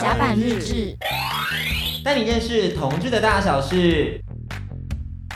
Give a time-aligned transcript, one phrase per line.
[0.00, 0.96] 甲板日志，
[2.04, 4.22] 带你认识同志的大小事。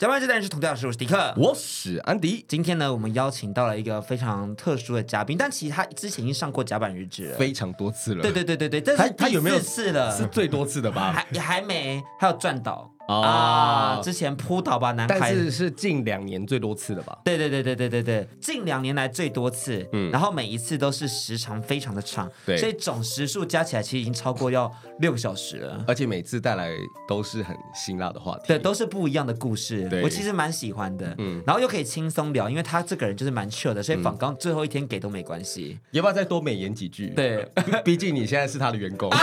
[0.00, 2.44] 甲板日志带你认识同志大小事，我是迪克，我是安迪。
[2.46, 8.22] 今天呢，我们邀请到了一个非常特殊的嘉宾，但其实他之前已经上过甲板日志了，非常多次了。
[8.22, 11.12] 对对对对对，但是第四次了，是最多次的吧？
[11.12, 12.88] 还也还没，还有转岛。
[13.20, 14.00] 哦、啊！
[14.02, 17.18] 之前扑倒吧男孩，但是是近两年最多次的吧？
[17.24, 26.70] 对对对对对对对，近两年来最多次，嗯，然后每一次都是时长非常的长，对，所以总时数加起来其实已经超过要六个小时了，而且每次带来
[27.08, 37.08] 都是很辛辣的话题，对，都是不一样的故事，对，我其实蛮喜欢的，嗯，然后又可以轻松聊，因为他这个人就是蛮 chill 的，所以访刚最后一天给都没关系，要不要再多美言几句？
[37.08, 37.46] 对，
[37.84, 39.10] 毕竟你现在是他的员工。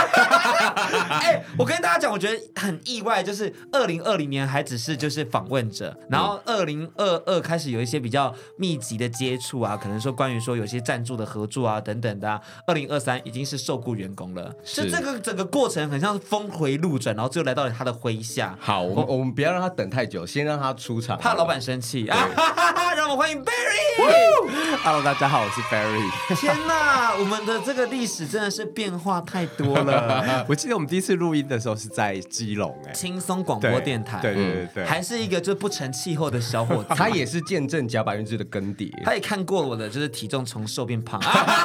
[1.22, 4.40] 哎，我跟大家讲，我觉得很意外，就是二零二零年。
[4.50, 12.40] 还只是就是访问者，然后二零二二开始有一些比较密集的接触啊，可能说关于说有些赞助的合作啊等等的啊。
[12.66, 18.56] 二零二三已经是受雇员工了，就这个整个过程很像是峰回路转，然后最后来到了他的麾下。
[18.58, 22.16] 好，我们我们不要让他等太久，先让他出场，怕老板生气啊！
[22.96, 24.80] 让我们欢迎 Barry。
[24.82, 26.34] Hello，大家好，我是 Barry。
[26.34, 30.44] 天哪，我们的这个历史真的是变化太多了。
[30.48, 34.18] 我记得我们第一次录音的时候是在基隆，哎，轻松广播电台。
[34.22, 34.30] 对。
[34.34, 41.20] 对对对，还是一个就不成气候的小伙子，他也是见证甲板日志的更迭，他也看过我的，就是体重从瘦变胖，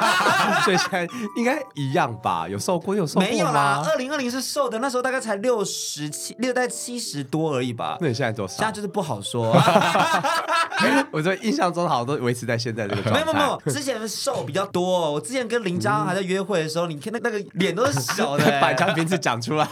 [0.64, 1.08] 所以现在
[1.38, 2.46] 应该一样吧？
[2.46, 3.28] 有瘦过，有瘦过吗？
[3.30, 7.96] 没有啦，二零二零是瘦的，那时候大概才六十七，六在七十多而已吧。
[8.02, 8.54] 那你现在多少？
[8.58, 9.50] 现在就是不好说。
[11.10, 13.24] 我觉得印象中好像都维持在现在这个状态。
[13.24, 15.10] 没有没有，之前瘦比较多。
[15.12, 19.68] 我之前跟林佳还在约会的时候，你看那那个脸都是小的， 把人家名字讲出来。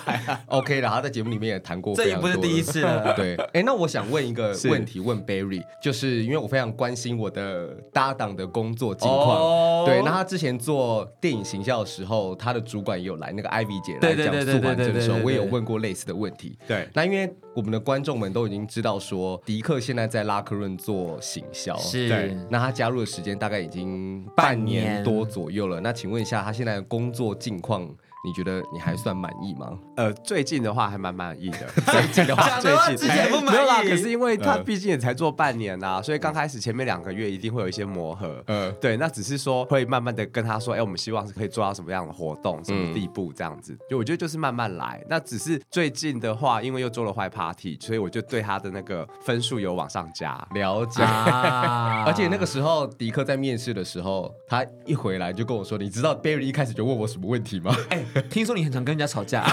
[0.47, 3.13] OK，然后在节目里面也谈过，这也不是第一次了。
[3.15, 9.41] 对，哎，那我想问一个问题，问 Barry，就是因为我非常关心我的搭档的工作近况。
[9.41, 9.87] Oh.
[9.87, 16.57] 对，那他之前做电影行销的时候，他的主管也有来，那个 Ivy 姐来讲素还真的时候，我也有问过类似的问题。
[16.67, 25.81] 对，那因为我们的观众们都已经知道说，迪克现在在拉克润做行销，是，对，那他加入的时间大概已经半年多左右了。
[25.81, 27.89] 那请问一下，他现在的工作近况？
[28.25, 29.79] 你觉得你还算满意吗？
[29.97, 31.59] 呃，最近的话还蛮满意的。
[31.93, 33.83] 最近的话，最近没有啦。
[33.83, 38.43] 可是因为他毕竟也才做半年呐，所以刚开始前面两个月一定会有一些磨合。
[38.47, 43.77] 嗯，对，那只是说会慢慢的跟他说，哎，我们希望是可以做到什么样的活动，什么地步这样子。
[43.89, 45.03] 就我觉得就是慢慢来。
[45.09, 50.35] 那只是最近的话，因为又做了坏 party，所以我就对他的那个分数有往上加。
[50.55, 51.03] 了解。
[51.05, 57.75] 而且那个时候迪克在面试的时候，他一回来就跟我说：“你知道 Barry 一开始就问我什么问题吗？”
[58.31, 59.45] 听说你很常跟人家吵架。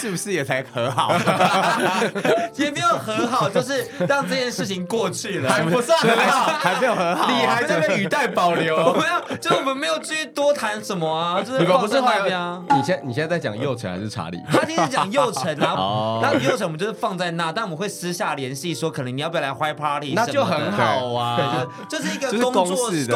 [0.00, 1.16] 是不是也才和好？
[2.92, 8.76] 有和好，就是让这件事情过去了，还不算很好，还没有很好，你还在那语带保留。
[8.76, 12.32] 我们要，就是我们没有继续多谈什么啊，就是不是那边。
[12.76, 14.40] 你现你现在在讲佑成还是查理？
[14.50, 20.12] 他今天讲佑成啊，然后佑成我们就是放在那，但我们会私下联系说，可能你要不要来坏 party？
[20.14, 23.06] 那就很好啊，就是一个工作公事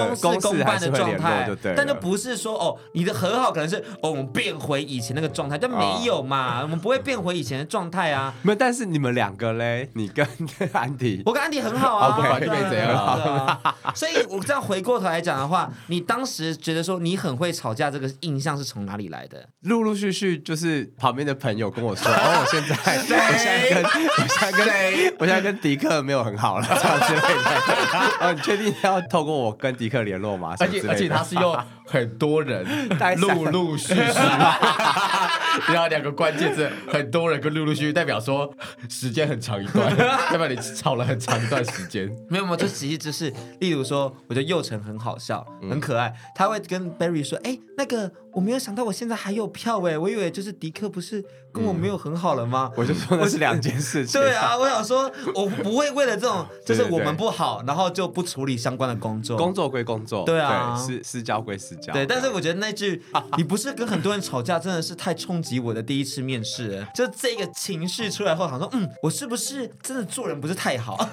[0.40, 8.32] 公办的状态，但就不是说哦，你的和好可能是哦，我们变回以前那个状态，但没有嘛，我们不会变回以前的状态啊。
[8.42, 10.26] 没有，但是你们两个嘞，你跟
[10.72, 13.58] 安迪，我跟安迪很好啊，不管对怎样，
[13.94, 19.48] 所以我这样回过头来讲的话，你当时觉得说你很会吵架，这个印象是从哪里来的？
[19.62, 27.26] 陆陆续续就是旁边的朋友跟我说，哦，我现在，我现在跟，我现在跟，我现在跟迪克没有很好了，这样之类的。
[28.20, 30.54] 哦，你确定要透过我跟迪克联络吗？
[30.58, 32.64] 而且而且他是用很多人，
[33.18, 34.00] 陆陆续续，
[35.72, 38.52] 然后两个关键字，很多人跟陆陆续续，代表说
[38.88, 39.94] 时间很长一段，
[40.30, 42.10] 代表你吵了很长一段时间。
[42.28, 48.10] 没有没有，就其实只是，例如说，我觉得佑成很好笑，很可爱，他会跟 Barry 说，哎，那个。
[48.36, 52.70] 我没有想到我现在还有票哎，我以为就是迪克不是跟我没有很好了吗？
[52.76, 54.12] 我就说那是两件事情。
[54.20, 59.38] 对啊，我想说我不会为了这种就是我们不好，然后就不处理相关的工作。
[59.38, 61.94] 工作归工作，对啊，私私交归私交。
[61.94, 63.02] 对，但是我觉得那句
[63.38, 66.86] 你不是跟很多人吵架，真的是太冲击我的第一次面试。
[66.94, 70.94] 就这个情绪出来后，好像说嗯，我是不是真的做人不是太好？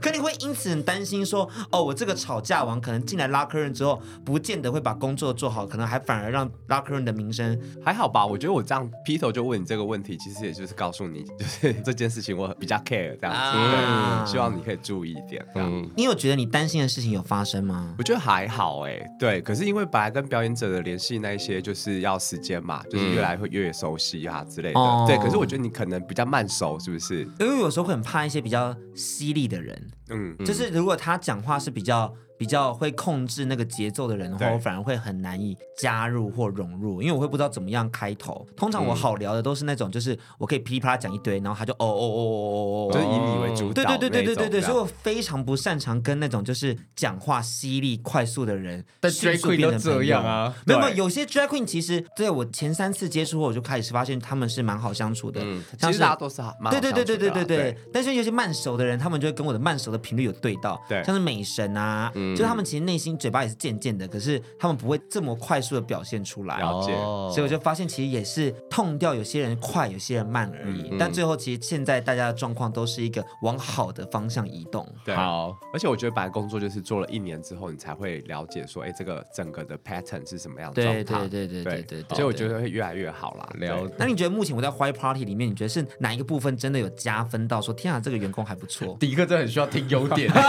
[0.00, 8.24] 可你会因此很担心说，哦，我这个吵架王可能进来拉客人之后，不见得会把工作做好，可能还反而让拉客人的名声还好吧？
[8.24, 15.44] 我觉得我这样劈头就问你这个问题，其实也就是告诉你， 就是这件事情我比较 care 这样子，啊、希望你可以注意一点。
[15.54, 17.94] 嗯，你有觉得你担心的事情有发生吗？
[17.98, 19.40] 我觉得还好哎、欸，对。
[19.42, 24.80] 可是因为本来跟表演者的联系那一些，就是要时间嘛，就是越来会越熟悉啊之类的。
[24.80, 27.22] 嗯、对，可是我觉得你可能比较慢熟，是不是？
[27.40, 29.90] 因为有时候会很怕一些比较犀利的人。
[30.10, 32.12] 嗯，就是如果他讲话是比较
[32.44, 38.46] 比比较会控制那个节奏的人的话，我反而会很难以加入或融入，因为我会不知道怎么样开头。
[38.54, 43.82] 通常我好聊的都是那种，就是我可以噼里啪啦讲一堆，然后他就哦哦哦哦哦哦，就是以你为主导。
[43.82, 50.54] 对对对对对对对，所以我非常不擅长跟那种就是讲话犀利快速的人迅速变成朋友啊。
[50.66, 55.40] 没有没有，有些 drag queen 其实对我前三次接触后，我就开始发现他们是蛮好相处的。
[55.42, 57.78] 嗯，其实大家都是好，对对对对对对对。
[57.92, 60.80] 但是有些慢熟的人，他们就会跟我的慢熟的频率有对到。
[60.86, 66.58] 对，像是美神啊，就他们其实内心嘴巴也是贱贱的，可是他们不会这么快速的表现出来。
[66.58, 66.92] 了解。
[67.32, 70.94] 所以我就发现，其实也是痛掉有些人快，有些人慢而已。
[70.98, 74.86] 但最后，其实现在大家的状况都是一个往好的方向移动。
[75.04, 75.56] 对，好。
[75.72, 81.28] 而且我觉得，白工作就是做了一年之后，你才会了解说，哎，这个整个的 pattern 是什么样的状态。
[81.28, 82.16] 对对对对对对。
[82.16, 83.48] 所以我觉得会越来越好啦。
[83.58, 83.90] 了。
[83.98, 88.96] 那你觉得目前我在 White Party 里面，你觉得是哪一个部分真的有加分到说，天啊，这个员工还不错？
[89.00, 90.30] 迪克真的很需要听优点。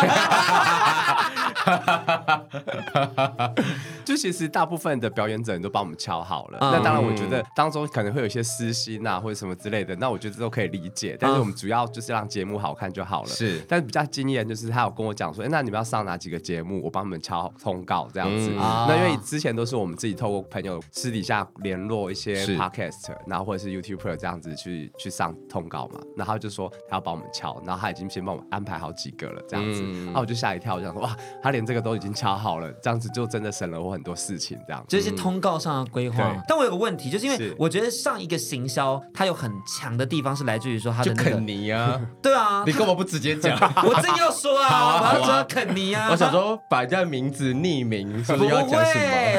[4.06, 6.58] 就其实大部分的表演者都帮我们敲好了。
[6.62, 9.96] 那当然，我觉得当中可能会有一些私心啊，或者什么之类的。
[9.96, 11.18] 那我觉得都可以理解。
[11.20, 13.30] 但是我们主要就是让节目好看就好了。
[13.30, 13.62] 是。
[13.68, 16.82] 但是比较惊艳就是他有跟我讲说，哎，那你们要上哪几个节目？
[16.84, 18.52] 我帮你们敲通告这样子。
[18.56, 26.00] 那因为之前都是我们自己透过朋友私底下联络一些 podcast，然后或者是 YouTuber 这样子去去上通告嘛。
[26.16, 29.82] 然后他就说他要帮我们敲，然后他已经先帮我们安排好几个了这样子。
[30.06, 34.84] 然后我就吓一跳，我就想说哇，他连这个都已经敲好了，这样子就真的省了我很多事情这样。
[34.88, 36.36] 就是通告上的规划。
[36.48, 42.00] 但我有个问题，就是因为我觉得上一个行销它有很强的地方是来自于说他的那个肯尼啊。
[42.22, 43.57] 对啊，你干嘛不直接讲？
[43.84, 46.10] 我正要说啊，我要说肯尼啊。
[46.12, 48.94] 我想说把人家的名字匿名，是不是要讲什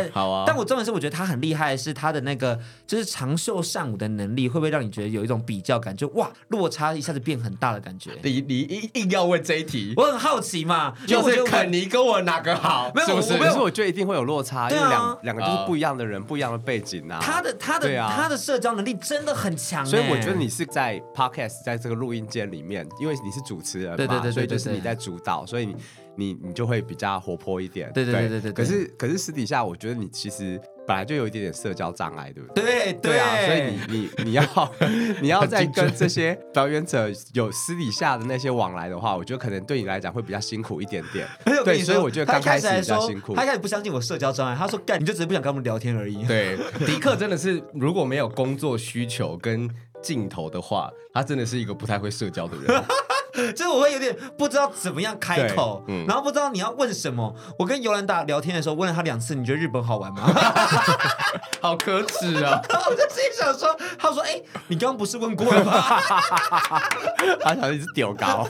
[0.04, 0.10] 么？
[0.12, 0.44] 好啊。
[0.46, 8.12] 但我重点是我觉得他很厉害，是他的那个就是长袖善舞的能力，会不会让你觉得有一种比较感，就哇落差一下子变很大的感觉？
[8.22, 12.90] 你你硬硬要问这一题，我很好奇嘛，就是肯尼跟我哪个好？
[12.94, 17.18] 没有，不是，可是我觉得一定会有落差，因为两两个就是不一样的人，不一样的背景啊。
[17.20, 25.76] 他的他的他的社交能力真的很强，所以我觉得你是在 podcast 在这个录音间里面，因为你是主持人嘛，对对对，所以就是你在主导，所以你
[26.16, 27.92] 你你就会比较活泼一点。
[27.92, 28.52] 对对对对对。
[28.52, 30.60] 可是可是私底下，我觉得你其实。
[30.86, 32.64] 本来就有一点点社交障碍，对不对？
[32.64, 34.72] 对对啊，所以你你你要
[35.20, 41.26] 你要再跟这些表演者有私底下的那些往来的话，我觉得可能对你来讲会比较辛苦一点点。
[41.64, 43.34] 对，所以我觉得刚开始比较辛苦。
[43.34, 46.24] 他开始不相信我社交障碍，他说干，你就只是不想跟他们聊天而已。
[46.26, 46.56] 对，
[46.86, 49.68] 迪克真的是如果没有工作需求跟
[50.02, 52.84] 镜头的话，他真的是一个不太会社交的人。
[53.54, 57.34] 就是我会有点不知道怎么样开口，嗯、然后不知道你要问什么。
[57.58, 60.22] 我跟尤兰达聊天的时候问了他两次，你觉得日本好玩吗？
[61.60, 62.60] 好可耻啊！
[62.68, 65.72] 然 后我就自己想说，他说：“哎、欸，你刚刚不是问过了吗？”
[67.42, 68.46] 他想一直丢高。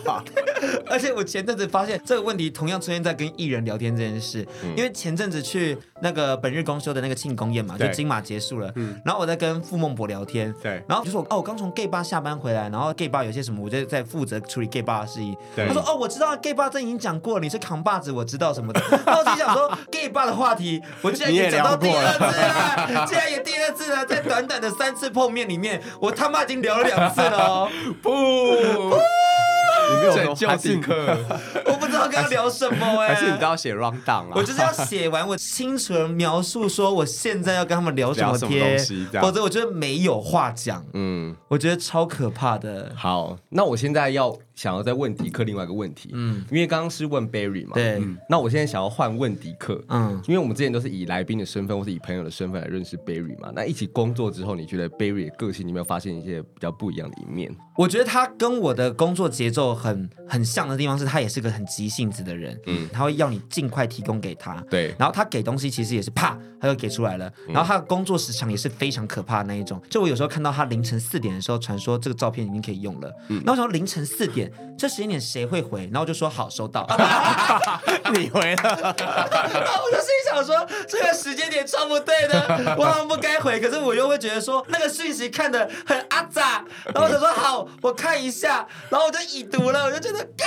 [0.87, 27.69] 而且我前阵子发现这个问题同样出现在跟艺人聊天这件事，嗯、因为前阵子去那个本日公休的那个庆功宴嘛，就金马结束了，嗯、然后我在跟傅孟博聊天，对，然后就说：“哦，我刚从 gay 吧下班回来，然后 gay 吧有些什么，我就在负责处理。” Gay 吧的事宜，对他说：“哦，我知道 gay 吧这已经讲过了，你是扛把子，我知道什么的。”然后我就想说，gay 吧的话题，我竟然也讲到第二次了，竟然也第二次了，在短短的三次碰面里面，我他妈已经聊了两次了哦！
[28.03, 31.17] 不，你没有说进课，
[31.65, 34.33] 我不知道跟他聊什么哎，还是你都要写 round down 啊？
[34.35, 38.79] 我就是要写完，我清楚的描述说我现在要跟他们聊什么天，
[39.21, 40.85] 否则我觉得没有话讲。
[40.93, 42.93] 嗯，我觉得超可怕的。
[42.97, 44.37] 好，那我现在要。
[44.57, 57.55] 想要再问迪克另外一个问题，嗯，因为刚刚是问 Barry 嘛，对，那我现在想要换问迪克，嗯，因为我们之前都是以来宾的身份或是以朋友的身份来认识 Barry 嘛，那一起工作之后，你觉得 Barry 的个性，你有没有发现一些比较不一样的一面？
[57.77, 74.46] 我觉得他跟我的工作节奏很很像的地方是，他也是个很急性子的人，嗯，他会要你尽快提供给他，对，然后他给东西其实也是啪，他就给出来了，然后他的工作时长也是非常可怕的那一种，就我有时候看到他凌晨四点的时候传说这个照片已经可以用了，嗯，然后说凌晨四点
[74.79, 75.21] 这时间点。
[75.21, 75.83] 谁会回？
[75.93, 76.87] 然后我就说好，收到。
[78.15, 83.59] 你回了，然后我就心想说，这个时间点超不对的， 我好像不该回。
[83.59, 86.65] 可是我又会觉得说，那个讯息看的很阿杂。
[86.95, 88.67] 然后我就说好，我看一下。
[88.89, 90.47] 然后我就已读了，我就觉得，干，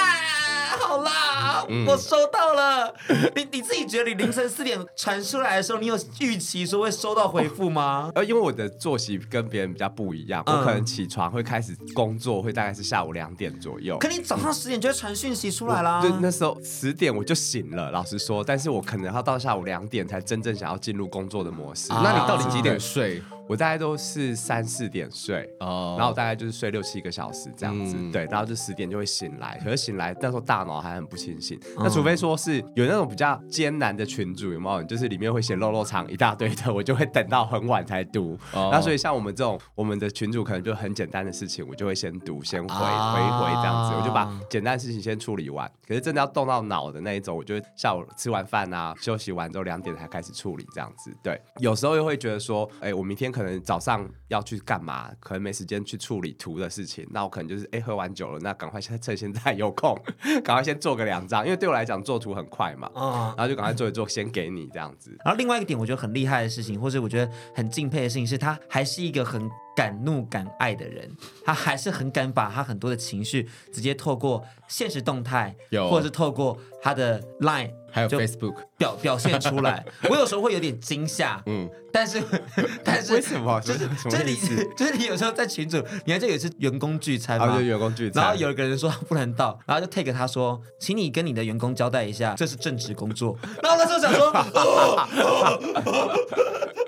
[0.80, 2.94] 好啦，嗯、我收到了。
[3.36, 8.12] 你你自己觉得，你凌晨四点传出来的时候，你有预期说会收到回复吗？
[8.16, 13.98] 呃，因为我的作息跟别人比较不一样，我可能起床会开始工作，会大概是下午两点左右。
[14.00, 21.92] 可你早上十点就会传讯息出来啦，就那时候十点我就醒了，老实说，但是我可能要到下午两点才真正想要进入工作的模式。
[21.92, 23.22] 啊、那你到底几点睡？
[23.50, 34.84] 我大概都是三四点睡，哦，然后我大概就是睡六七个小时这样子，嗯、对，然后就十点就会醒来，可是醒来那时候大脑还很不清醒，嗯、那除非说是有那种比较艰难的群组，有没有？
[34.84, 38.38] 就是里面会写肉肉长一大堆的，我就会等到很晚才读。
[38.54, 45.70] 哦、那所以像我们这种，我们的群主可能就很简单的事情，我就会先读，先回、啊、回一回这样子，我就把简单的事情先处理完。
[45.88, 51.12] 可是真的要动到脑的那一种，我就下午吃完饭啊，休息完之后两点才开始处理这样子。
[51.24, 59.98] 对，有时候又会觉得说，哎、欸，我明天可能早上要去干嘛，可能没时间去处理图的事情，那我可能就是哎、欸、喝完酒了，那赶快现在趁现在有空，
[60.44, 65.16] 赶快先做个两张，因为对我来讲做图很快嘛，然后就赶快做一做，先给你这样子。
[65.24, 71.10] 然后另外一个点，我觉得很厉害的事情，或者我觉得很敬佩的事情，是他还是一个很敢怒敢爱的人，
[71.46, 77.72] 他还是很敢把他很多的情绪直接透过现实动态，有或者是透过他的 Line。
[77.92, 82.24] 还有 Facebook 表表现出来， 我有时候会有点惊吓，嗯， 但是
[82.84, 83.60] 但是为什么？
[83.60, 84.36] 就是就是你
[84.76, 87.60] 就是你有时候在群组，你还记得有一次员工聚餐吗？
[87.60, 93.38] 员工聚餐，然后有一个人说不能到，然后就 take 他说，请你跟你的员工交代一下，这是正职工作。
[93.62, 94.32] 然后那时候想说，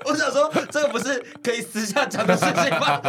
[0.04, 3.00] 我想说这个不是可以私下讲的事情吗？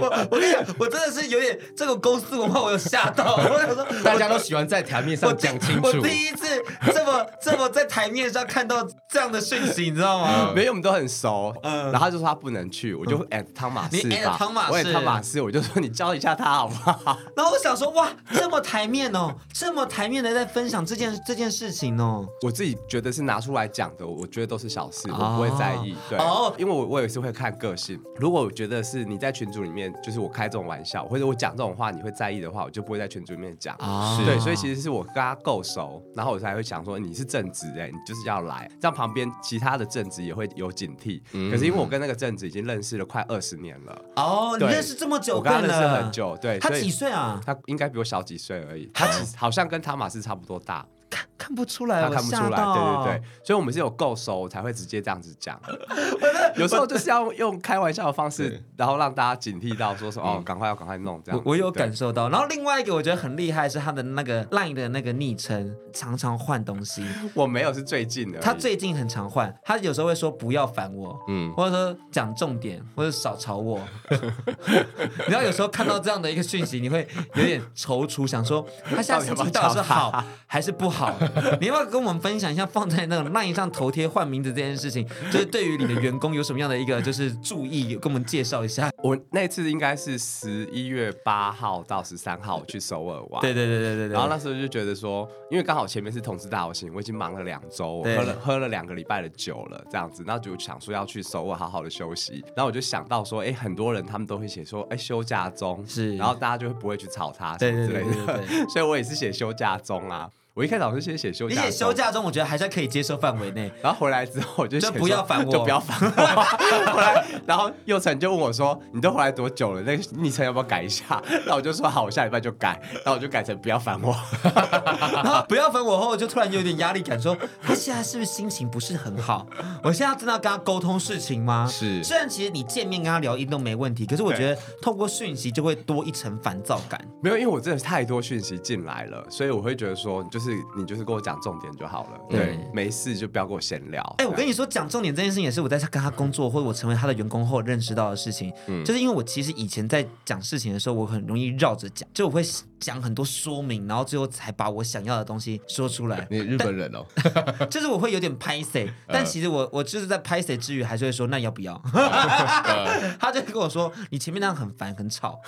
[0.00, 3.36] 我我跟你讲，我真的是有点这个公司文化，我有吓到。
[3.36, 5.86] 我想说，大家都喜欢在台面上讲清楚。
[5.86, 6.46] 我第一次
[6.92, 7.24] 这么。
[7.40, 10.52] 这么在台面上看到这样的讯息，你知道吗？
[10.54, 11.54] 没有，我们都很熟。
[11.62, 17.18] 嗯，然后他就说他不能去，我就 at，汤马斯，你汤马斯，汤马斯，我就说你教一下他好不好？
[17.36, 25.94] 然后我想说，哇，这么台面哦，这么台面的在分享这件这件事情哦，我自己觉得是拿出来讲的，我觉得都是小事，我不会在意。
[26.08, 28.00] 对，哦，因为我我也是会看个性。
[28.16, 33.76] 如果我觉得是你在群组里面，就是我开这种玩笑，或者我讲这种话，你会在意的话，我就不会在群组里面讲。
[33.76, 41.20] 啊，对，所以其实是我跟他够熟，然后我才会想说你是正直哎，你就是要来，这样旁边其他的镇子也会有警惕。
[41.32, 44.02] 嗯、可是因为我跟那个镇子已经认识了快二十年了。
[44.14, 45.36] 哦，你认识这么久？
[45.36, 46.36] 我跟他认识很久。
[46.40, 47.40] 对，他几岁啊？
[47.44, 48.88] 他应该比我小几岁而已。
[48.94, 50.86] 他好像跟汤马斯差不多大。
[51.08, 55.60] 看看不出来，他看不出来，对对对，所以我们是有够熟才会直接这样子讲。
[56.56, 61.40] 有时候就是要用开玩笑的方式，然后让大家警惕到，说说哦，赶快要赶快弄这样。
[61.44, 62.28] 我有感受到。
[62.30, 67.06] 然后另外一个我觉得很厉害是他的那个 LINE 的那个昵称，常常换东西。
[67.34, 68.40] 我没有，是最近的。
[68.40, 73.78] 他最近很常换，他有时候会说不要烦我，嗯，或者说讲重点，或者少吵我。
[74.10, 80.95] 你知道有时候看到这样的一个讯息，你会有点踌躇，想说他现在心情到底是好还是不好？
[80.96, 81.14] 好，
[81.60, 85.06] 你要不要跟我们分享一下放在那个 LINE 上头贴换名字这件事情？
[85.30, 88.90] 就是对于你的员工有什么样的一个就是注意，跟我们介绍一下。
[89.02, 93.42] 我那次应该是十一月八号到十三号去首尔玩。
[93.42, 94.08] 对对对对对。
[94.08, 102.42] 然后那时候就觉得说，因为刚好前面是同事大游行，我已经忙了两周，我喝了喝了两个礼拜的酒了，这样子，然后就想说要去首尔好好的休息。
[102.56, 110.30] 然后我就想到说，哎，很多人他们都会写说，哎，休假中是，然后大家就会不会去吵他什么之类的，所以我也是写休假中啊。
[110.56, 113.70] 我一开始老师先写休假，你写休假中，我觉得还是可以接受范围内。
[113.82, 116.08] 然后回来之后，我就就不要烦我，就不要烦我。
[116.92, 119.82] 后来，然后佑成就问我说：“你都回来多久了？
[119.82, 124.16] 那个昵称要不要改一下？” 然后我就说：“好，我下礼拜就改。”然后我就改成“不要烦我”。
[125.12, 129.46] 然后“不要烦我”后，我就突然有点压力感，说他现在是不是心情不是很好？
[129.84, 131.68] 我现在真的要跟他沟通事情吗？
[131.70, 132.02] 是。
[132.02, 136.98] 虽然其实你见面跟他聊音都没问题，可是我觉得透过讯息就会多一层烦躁感。
[137.20, 141.26] 没有，因为我真的太多讯息进来了，所以我会觉得说，就是你就是跟我。
[141.26, 144.00] 讲重点就好了，对，没事就不要跟我闲聊。
[144.18, 148.52] 哎，我跟你说，讲重点这件事情也是我在跟他工作，或者我成为他的员工后认识到的事情。
[148.68, 152.44] 嗯，就是因为我其实以前在讲事情的时候，我很容易绕着讲，就我会
[152.80, 156.26] 讲很多说明，然后最后才把我想要的东西说出来。
[156.30, 157.04] 你日本人哦，
[157.70, 161.80] 就是我会有点拍谁， 但其实我我就是在拍谁之余，还是会说那要不要？
[163.20, 165.40] 他就跟我说，你前面那样很烦很吵，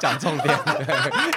[0.00, 0.58] 讲重点，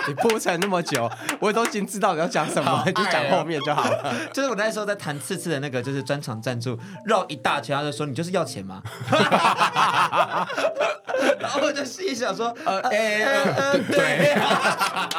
[0.07, 1.09] 你铺陈那么久，
[1.39, 3.73] 我都已经知道你要讲什么，就讲后面就。
[3.73, 8.81] 好了就是我那时候在谈次次的那个，就是专场赞助，绕一大圈，他就说你就是要钱吗？
[11.39, 14.35] 然后我就心里想说，呃，哎，呃，对。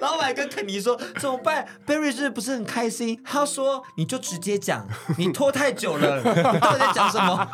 [0.00, 3.20] 然后我还跟肯尼说怎么办？Berry 是不是很开心？
[3.24, 7.48] 他说你就直接讲，你拖太久了，你到底在讲什么？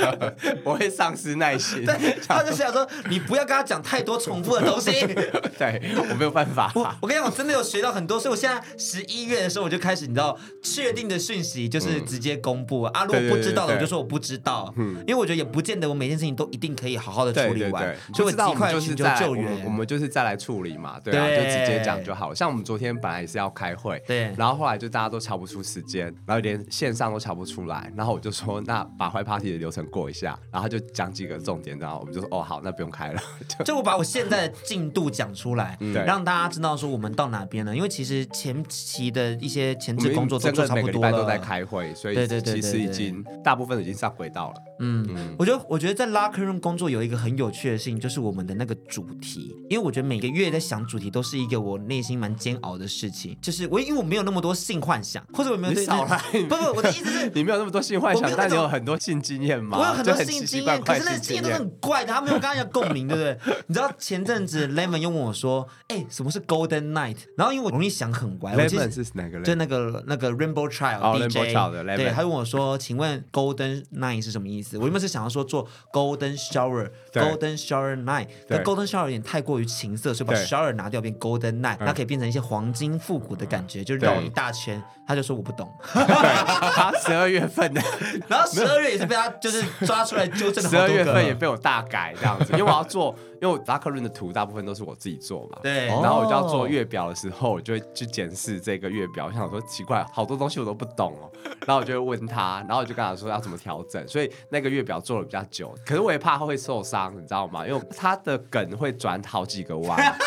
[0.64, 1.84] 我会丧失耐心。
[1.84, 4.92] 对，他就想说你不要跟他讲太多重复的东西。
[5.58, 6.70] 对，我没有办法。
[6.74, 13.04] 我我跟你讲，我真的有学到很多，所以我现在十一月的时候我就开始，你知道，确定的讯息就是直接公布啊。
[13.04, 14.72] 如果不知道的，我就说我不知道。
[14.76, 17.94] 嗯，因为我觉得也不见得我每件事情都一定可以好好的处理完。
[18.14, 19.64] 所以我极快寻求救援。
[19.64, 20.98] 我们就是再来处理嘛。
[21.02, 22.34] 对啊，就直接讲就好了。
[22.34, 33.20] 像我们昨天本来也是要开会，对，然后后来就大家都瞧不出时间，然后连线上都瞧不出来，然后我就说那把坏 party 的流程过一下，然后他就讲几个重点，然后我们就说哦好，那不用开了。
[33.58, 37.74] 就，就我把我现在的进度讲出来，嗯、让大家知道说我们到哪边了。
[37.74, 44.54] 因为其实前期的一些前置工作都做差不多了，都在开会，所以其实已经大部分已经上轨道了。
[44.80, 56.18] 嗯，嗯我觉得我觉得在 Locker Room 工作有一个很有趣的事情，就是我们的那个主题，因为我觉得每个月在想主题都是一个我内心蛮煎熬的事情，就是我因为我没有那么多性幻想，或者我没有对少来，
[56.48, 59.78] 不不，我的意思是， 你没有那么多性幻想，但你有很多性经验嘛？
[59.78, 63.54] 我有很多性经验，可是那个经验都是很怪的，他没有跟人家共鸣，对不对？
[63.68, 67.18] 你知道前阵子 Lemon 又问我说，哎、欸，什么是 Golden Night？
[67.36, 69.40] 然后因为我容易想很歪，Lemon 是哪个？
[69.42, 71.96] 就那个那个 Rainbow Child、oh, Lemon。
[71.96, 74.76] 对，他问我说，请问 Golden Night 是什么意思？
[74.78, 75.44] 我原本是想要说。
[75.44, 84.82] 做 golden shower，golden shower night，但 golden shower 有点太过于情色，所以把 shower 拿掉变 golden night，它可以变成一些黄金复古的感觉，就绕一大圈。
[85.06, 87.82] 他就说我不懂，他十二月份的，
[88.26, 101.30] 然后十二月也是被他就是抓出来纠正，十二月份也被我大改这样子，因为我要做，因为我拉克润的图大部分都是我自己做嘛，对，然后我就要做月表的时候，我就会去检视这个月表，我想说奇怪，好多东西我都不懂哦，
[101.66, 107.68] 然后我就会问他，然后我就跟他说要怎么调整，所以那个月表做的比较久，可是我也怕他会受伤，你知道吗？
[107.68, 110.00] 因为他的梗会转好几个弯。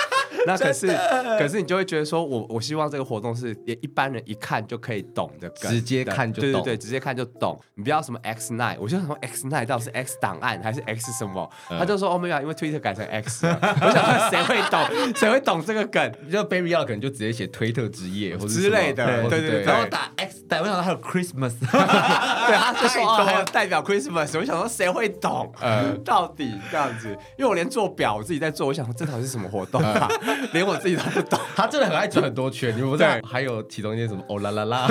[0.46, 0.88] 那可是，
[1.40, 7.60] 可是你就会觉得说我，我我希望这个活动是也一般人一看就可以懂的梗，直接看就懂，对对对，直接看就懂。
[7.76, 11.50] 你不要什么 X Night，我就想说 X Night 到底是 X 档案还是 X 什么？
[11.70, 13.46] 嗯、他就说哦没有，因为 Twitter 改成 X。
[13.82, 15.14] 我想说谁会懂？
[15.16, 16.12] 谁会懂这个梗？
[16.32, 25.52] 就 Baby 要可能就直接写推特之夜或者之类的，对对对，然后打 X，但我想到还有 Christmas， 对，他就说哦还有代表 Christmas，我想说谁会懂？
[25.62, 27.10] 嗯，到底这样子？
[27.38, 30.08] 因为我连做表我自己在做，我想说这到底是什么活动啊？
[30.22, 31.02] 嗯、 连我自己都。
[31.08, 33.10] 不懂，他真的很爱转很多圈，你们不知道？
[33.28, 34.88] 还有其中一些什么哦啦啦啦，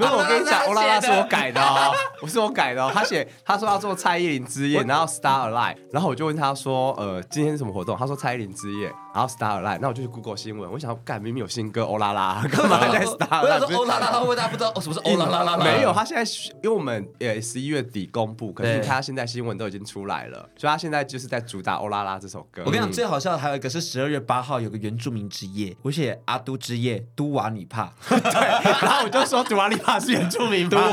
[0.00, 2.90] 没有，我跟你讲，哦啦啦是我改的哦，不是我改的哦。
[2.92, 7.96] 他写他说要做蔡依林之夜，然后 Star Alive，然后我就问他说，呃，今天是什么活动？
[7.96, 13.76] 他说蔡依林之夜，然后 Star Alive，那我就去 Google 新闻，我想要干，明明有新歌欧啦啦，干嘛在 Star Alive？
[13.76, 15.56] 欧啦啦，他会不会大家不知道什么是欧啦啦啦？
[15.56, 16.22] 没有，他现在
[16.62, 22.62] 因为我们呃十一月底公布，可是他现在新闻都已经出来了，所以他现在就是在主打欧啦啦这首歌。
[22.64, 26.20] 我跟你讲，最好笑的还有一个是十二月八号有个原住民之夜，我写。
[26.26, 30.80] 阿都之夜，都瓦里帕， 对，然后我就说，都瓦里帕是原住民吗？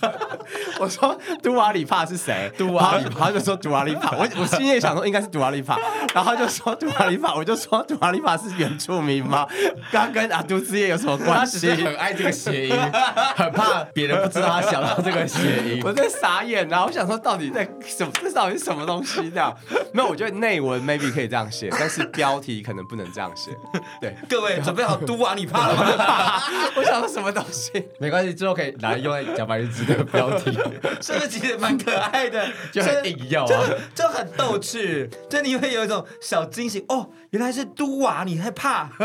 [0.80, 2.50] 我说杜瓦里帕是谁？
[2.56, 4.16] 杜瓦里帕，他就说杜瓦里帕。
[4.16, 5.78] 我我心里想说应该是杜瓦里帕，
[6.14, 9.46] 然后他就说杜瓦里帕，我就说杜瓦里帕是原住民吗？
[9.90, 11.68] 刚跟阿杜之夜有什么关系？
[11.70, 12.76] 很爱这个谐音，
[13.36, 15.82] 很怕别人不知道他想到这个谐音。
[15.84, 18.12] 我在傻眼，然后我想说到底在什么？
[18.22, 19.30] 这到底是什么东西？
[19.30, 19.54] 这样
[19.92, 20.08] 没有？
[20.08, 23.50] 我觉得内文 maybe 可以这样写，但是标题可能不能这样写。
[24.00, 26.42] 对，各位准备好杜瓦里帕了吗？
[26.76, 27.70] 我想说什么东西？
[27.98, 30.35] 没关系，之后可以拿来用在讲白日子的标题。
[30.38, 32.46] 是不是其实蛮可爱的？
[32.72, 33.48] 就很硬要啊，
[33.94, 38.90] 就就很逗趣，就你会有一种小惊喜哦，原来是都瓦，你害怕？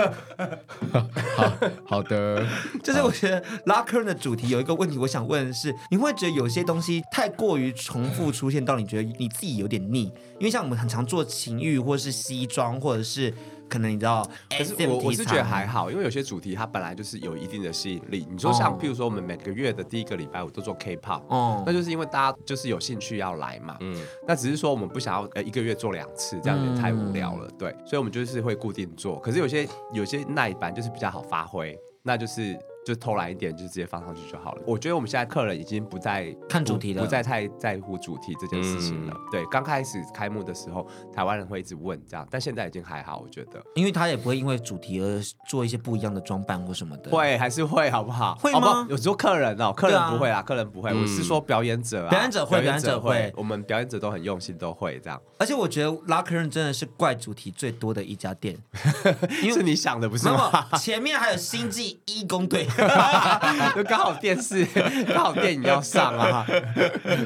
[1.36, 1.54] 好
[1.86, 2.46] 好的，
[2.84, 10.12] 就是我觉得 Locker 的主题有一个问题，我想问的是，你会觉得有些东西太过于重复出现，到你觉得你自己有点腻？
[10.40, 13.34] 因为像我们很常做情欲，或是西装，或者是。
[13.72, 18.28] 可能你知道，可是我我是觉得还好，因为有些主题它本来就是有一定的吸引力。
[18.30, 23.96] 你说像譬如说我们每个月的第一个礼拜五都做 K-pop，哦，那就是因为大家就是有兴趣要来嘛，嗯，
[24.28, 29.18] 那只是说我们不想要呃一个月做两次，这样有点太无聊了，对，所以我们就是会固定做。
[29.20, 32.60] 可是有些有些那一版就是比较好发挥，那就是。
[32.86, 34.62] 就偷懒一点，就直接放上去就好了。
[34.66, 39.14] 我觉得我们现在客人已经不再看主题了，不再太在乎主题这件事情了。
[39.16, 47.12] 嗯、对，刚开始开幕的时候，台湾人会一直问这样，但现在已经还好，我觉得，因为他也不会因为主题而做一些不一样的装扮或什么的。
[47.12, 48.36] 会还是会，好不好？
[48.36, 48.60] 会吗？
[48.82, 50.90] 哦、有时候客人哦，客人不会啦，啊、客人不会。
[50.92, 55.22] 嗯、我是说表演者啊，表演者会，表演者会，我们表演者都很用心，都会这样。
[55.38, 58.58] 而且我觉得 Locker Room 真的是怪主题最多的一家店，
[59.44, 60.68] 因为是你想的不是吗？
[60.80, 62.68] 前面还有星际义工队。
[63.76, 64.66] 就刚好电视，
[65.14, 66.46] 刚好电影要上啊，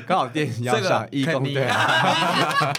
[0.07, 2.73] 刚好电影要上，义工队啊，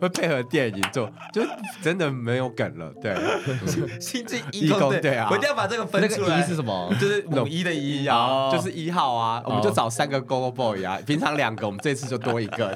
[0.00, 1.42] 会配合电影做，就
[1.82, 2.92] 真的没有梗了。
[3.00, 3.14] 对，
[4.00, 6.40] 星际义工队啊，我一定要把这个分出来。
[6.40, 6.92] 一是什么？
[7.00, 12.74] 就是统一的一啊，就是一号啊，我们就找三个 Go Go Boy 啊，平常两个，我们这次就多一个。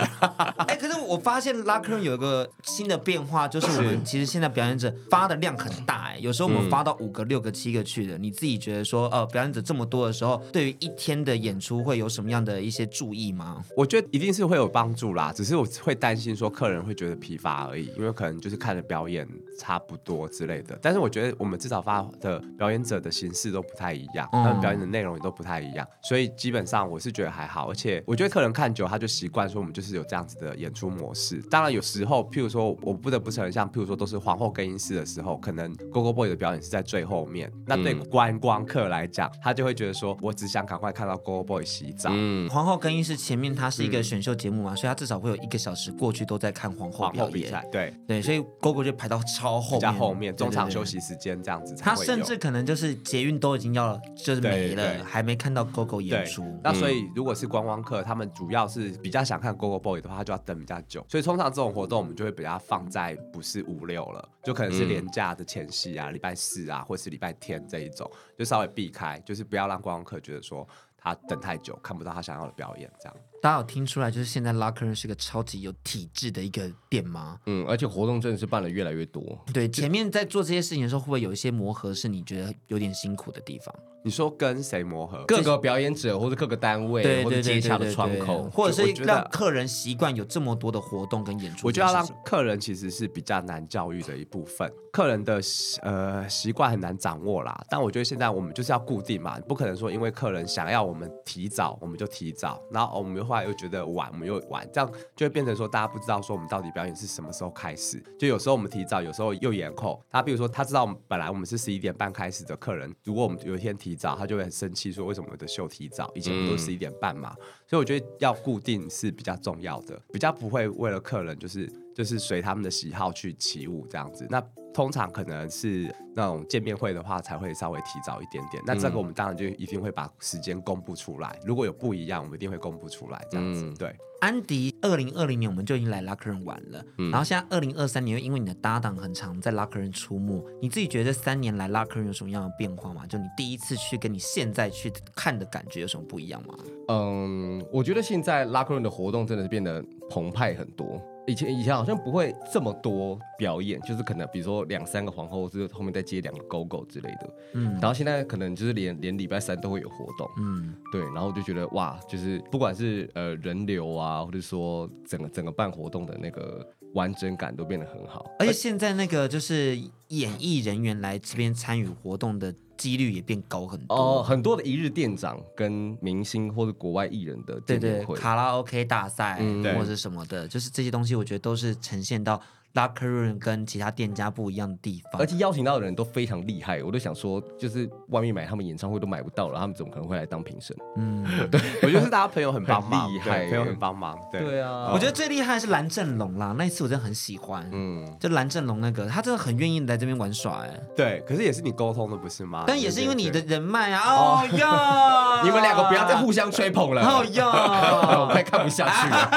[1.05, 8.19] 我发现拉克有一个新的变化，就是我们其实现在表演者发的量很大哎，有时候我们发到五个、六个、七个去的。
[8.19, 13.63] 你自己觉得说，呃，表演者这么多的时候，对于一天的演出会有什么样的一些注意吗？
[13.77, 19.27] 我觉得一定是会有帮助啦，只是我会担心说客人会觉得疲乏而已，因为可能就是看的表演
[19.59, 20.79] 差不多之类的。
[20.81, 27.69] 但是我觉得我们至少发的表演者的形式都不太一样，他们表演的内容也都不太一样，所以基本上我是觉得还好。
[27.71, 31.43] 而且我觉得客人看久他就习惯说我们就是有这样子的演出模式。
[31.51, 42.11] 当然有时候，譬如说我不得不承认，像譬如说都是皇后更衣室的时候，可能 Go Go Boy 的表演是在最后面，那对观光客来讲，他就会觉得说我只想赶快看到 Go Go Boy 洗澡。
[42.13, 47.65] 嗯，皇后更衣室前面它是一个选秀节目嘛，所以他至少会有一个小时过去都在看皇后表演。
[47.71, 51.75] 对对，所以 Go Go 就排到超后面，加后面中场休息时间这样子。
[51.77, 56.45] 他甚至可能就是捷运都已经要就是没了，还没看到 Go Go 演出。
[56.63, 61.05] 那所以如果是观光客，他们主要是比较想看 Go Go Boy 的话，他就要等比较久。
[61.09, 70.67] 所以通常这种活动我们就会比较放在不是五六了，就可能是连假的前夕啊，礼拜四啊，或是礼拜天这一种，就稍微避开，就是不要让观光客觉得说
[70.97, 73.17] 他等太久看不到他想要的表演这样。
[73.45, 77.39] 大家有听出来，就是现在拉客人是个超级有体制的一个店吗？
[77.45, 79.39] 嗯，而且活动真的是办的越来越多。
[79.53, 83.75] 对，前面在做这些事情的时候，会不会有一些磨合是你觉得有点辛苦的地方？
[84.03, 85.25] 你说跟谁磨合？
[85.27, 91.67] 各个表演者或者各个单位，或者接洽的窗口，或者是让客人习惯有这么多的活动跟演出。
[91.67, 95.41] 我觉得要让客人其实是比较难教育的一部分，客人的
[95.81, 97.59] 呃习惯很难掌握啦。
[97.71, 104.09] 但我觉得现在我们就是要固定嘛，不可能说因为客人想要我们提早，我们就提早，然后我们又后来又觉得晚。
[104.13, 108.01] 我们又晚，这样就会变成说，大家不知道说我们到底表演是什么时候开始。
[108.17, 110.01] 就有时候我们提早，有时候又延后。
[110.09, 116.09] 他比如说，他知道本来我们是十一点半开始的客人，如果我们有一天提早，他就会很生气，说为什么我的秀提早？
[116.15, 117.35] 以前不都十一点半嘛？
[117.67, 124.27] 所以我觉得要固定是比较重要的，比较不会为了客人就是就是随他们的喜好去起舞这样子。
[124.29, 124.41] 那
[124.73, 128.63] 通常可能是那种见面会的话，才会稍微提早一点点。
[128.67, 131.39] 那这个我们当然就一定会把时间公布出来。
[131.45, 133.73] 如果有不一样，我们一定会公布出来这样子。
[133.79, 133.97] 对。
[134.25, 143.07] 安迪，二零二零年我们就已经来拉克人玩了，嗯、然后现在二零二三年又因为你的搭档很常在拉克人出没，你自己觉得这三年来拉克人有什么样的变化吗？
[143.07, 146.55] 就你第一次去跟你现在去看的感觉有什么不一样吗？
[146.89, 150.99] 嗯，我觉得现在拉克人的活动真的是变得澎湃很多。
[151.27, 157.35] 以前以前好像不会这么多表演，就是可能比如说两三个皇后，就是后面再接两个 GoGo 之类的。
[157.55, 160.29] 嗯，然后现在可能就是连连礼拜三都会有活动。
[160.39, 168.31] 嗯，对，然后我就觉得哇，就是不管是呃人流啊，或者说整个整个办活动的那个完整感都变得很好。
[168.39, 172.55] 而且现在那个就是演艺人员来这边参与活动的。
[172.77, 182.41] 几率也变高很多哦，很多的一日店长跟明星或者国外艺人的对对，卡拉 OK 大赛、嗯、或者什么的，就是这些东西，我觉得都是呈现到。
[182.75, 190.77] Locker Room 跟其他店家不一样的地方，而且邀请到的人都非常厉害，我都想说，就是外面买他们演唱会都买不到了，他们怎么可能会来当评审？
[190.97, 194.19] 嗯， 对，我觉得是大家朋友很帮忙，厉害，朋友很帮忙。
[194.33, 202.65] 对，对啊，我觉得最厉害的是蓝正龙啦，那一次我真的很喜欢，嗯，就蓝正龙那个，他真的很愿意来这边玩耍，哎，对，可是也是你沟通的不是吗？
[202.67, 204.41] 但也是因为你的人脉啊，哦。
[204.55, 204.67] 哟，
[205.47, 209.31] 你们两个不要再互相吹捧了，哦哟，我快看不下去了。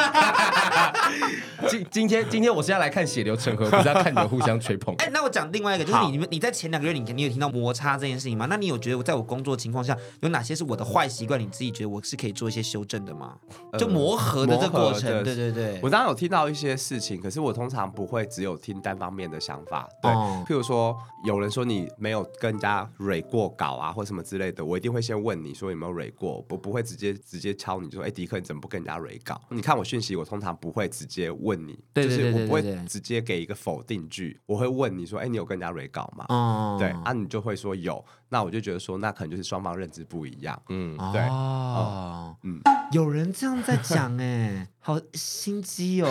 [1.67, 4.11] 今今天今天我是要来看血流成河，不是要看。
[4.11, 4.95] 你们互相吹捧。
[4.99, 8.47] 哎，那我讲另外一个，就是你你们你在前两个月，你你有听到摩擦这件事情吗？
[8.49, 11.37] 那你有觉得我在我工作情况下有哪些是我的坏习惯？
[11.39, 13.35] 你自己觉得我是可以做一些修正的吗？
[13.77, 15.79] 就磨合的这个过程，对对对。
[15.83, 19.87] 我当然有听到一些事情，可是我通常不会只有听单方面的想法。
[20.01, 29.39] 对，譬如说有人说你没有跟人家蕊过稿啊，或什么之类的，我一定会先问你说有没有蕊过，我不会直接直接敲你说，哎，迪克你怎么不跟人家蕊稿？
[29.49, 34.07] 你看我讯息，我通常不会直接问你，就是我不会直接给一个否定。
[34.09, 36.25] 句我会问你说，哎、欸，你有跟人家 re 稿吗？
[36.29, 40.59] 哦，对啊，你就会说有，那我就觉得说，那可能就是双方认知不一样。
[40.69, 42.59] 嗯，对，哦，嗯，
[42.91, 46.07] 有人这样在讲，哎，好心机哦，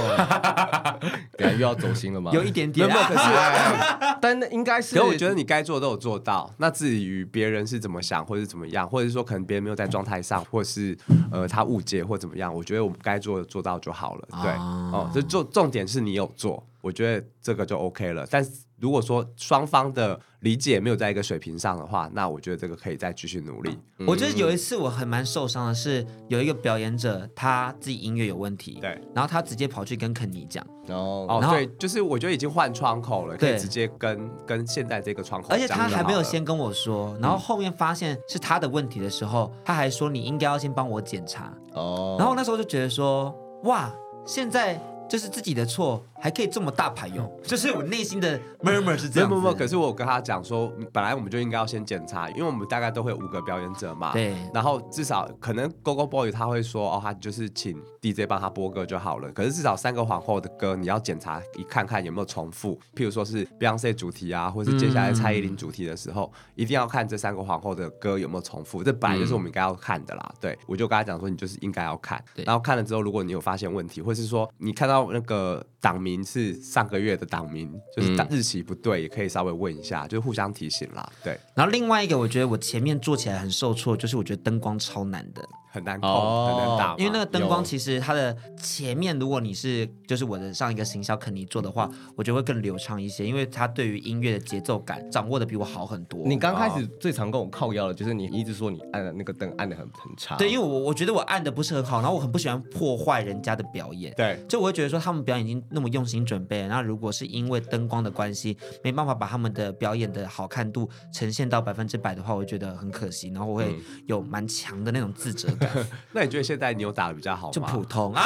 [1.38, 2.30] 等下又要走心了吗？
[2.34, 3.30] 有一点点，可是，
[4.20, 6.52] 但那应该是，可是我觉得你该做的都有做到。
[6.58, 10.96] 那至于别人是怎么想，或者是怎么样，或者是说可能别人没有在状态上，或是
[11.30, 14.28] 呃他误解或怎么样，我觉得我们该做的做到就好了。
[14.42, 16.62] 对，哦，这重重点是你有做。
[16.86, 23.76] 我觉得这个就 OK 了，但是如果说双方的理解没有在一个水平上的话，那我觉得这个可以再继续努力。
[24.06, 43.92] 我觉得有一次我很蛮受伤的是，有一个表演者他自己音乐有问题，对，然后他直接跑去跟肯尼讲，哦，然后对，就是我觉得已经换窗口了，可以直接跟跟现在这个窗口，而且他还没有先跟我说，然后后面发现是他的问题的时候，他还说你应该要先帮我检查，哦，然后那时候就觉得说，哇，
[44.24, 44.80] 现在。
[45.08, 49.28] 就是自己的错，还可以这么大牌哟，就是我内心的 murmur 是这样。
[49.28, 54.12] 不不不，可是我跟他讲说，本来我们就应该要先检查，因为我们大概都会有五个表演者嘛。
[54.12, 54.34] 对。
[54.52, 59.30] 然后至少可能 Gogo Boy 他会说，哦，他就是请 DJ 帮他播歌就好了。
[59.32, 62.78] 可是至少三个皇后的歌，你要检查一看看有没有重复。
[62.94, 68.82] 譬如说是 Beyonce 主题啊，或是接下来蔡依林主题的时候，嗯、一定要看这三个皇后的歌有没有重复。
[68.82, 70.34] 这本来就是我们应该要看的啦。
[70.40, 72.22] 对，我就跟他讲说，你就是应该要看。
[72.34, 72.44] 对。
[72.44, 81.12] 然后看了之后，如果你有发现问题，或是说你看到那个档名是上个月的党名，就是日期不对，也可以稍微问一下，就互相提醒啦。
[81.24, 81.36] 对。
[81.56, 85.48] 然后另外一个，我觉得我前面做起来很受挫，就是我觉得灯光超难的。
[85.76, 91.86] 很难控，很难打，因为那个灯光其实它的前面，如果你是就是我的上一个行销肯尼做的话，
[92.16, 96.22] 我觉得会更流畅一些，因为他对于音乐的节奏感掌握的比我好很多。
[96.24, 100.36] 你刚开始最常跟我靠腰的就是你一直说你按的那个灯按的很很差。
[100.36, 104.14] 对，因为我我觉得我按的不是很好，然后我很不喜欢破坏人家的表演。
[104.16, 115.65] 对，就我会觉得说他们表演已经那么用心准备了，然后如果是因为灯光的关系没办法把他们的表演的好看度呈现到百分之百的话，我会觉得很可惜，然后我会有蛮强的那种自责感。
[116.12, 116.46] 那你觉得？
[116.46, 117.52] 现在你有打的比较好吗？
[117.52, 118.22] 就普通啊，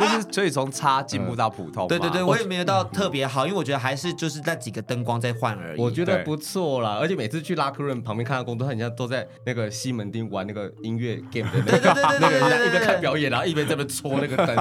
[0.00, 1.86] 就是所以从差进步到普通。
[1.86, 5.80] 对对对，我也没有到特别好，因为我觉得还是就是那几个灯光在换而已。
[5.80, 14.56] 我觉得不错啦，而且每次去拉克润旁边看到工作，他好像都在那个西门町玩那个音乐 game 的那个那个一边看表演，然后一边在那戳那个灯。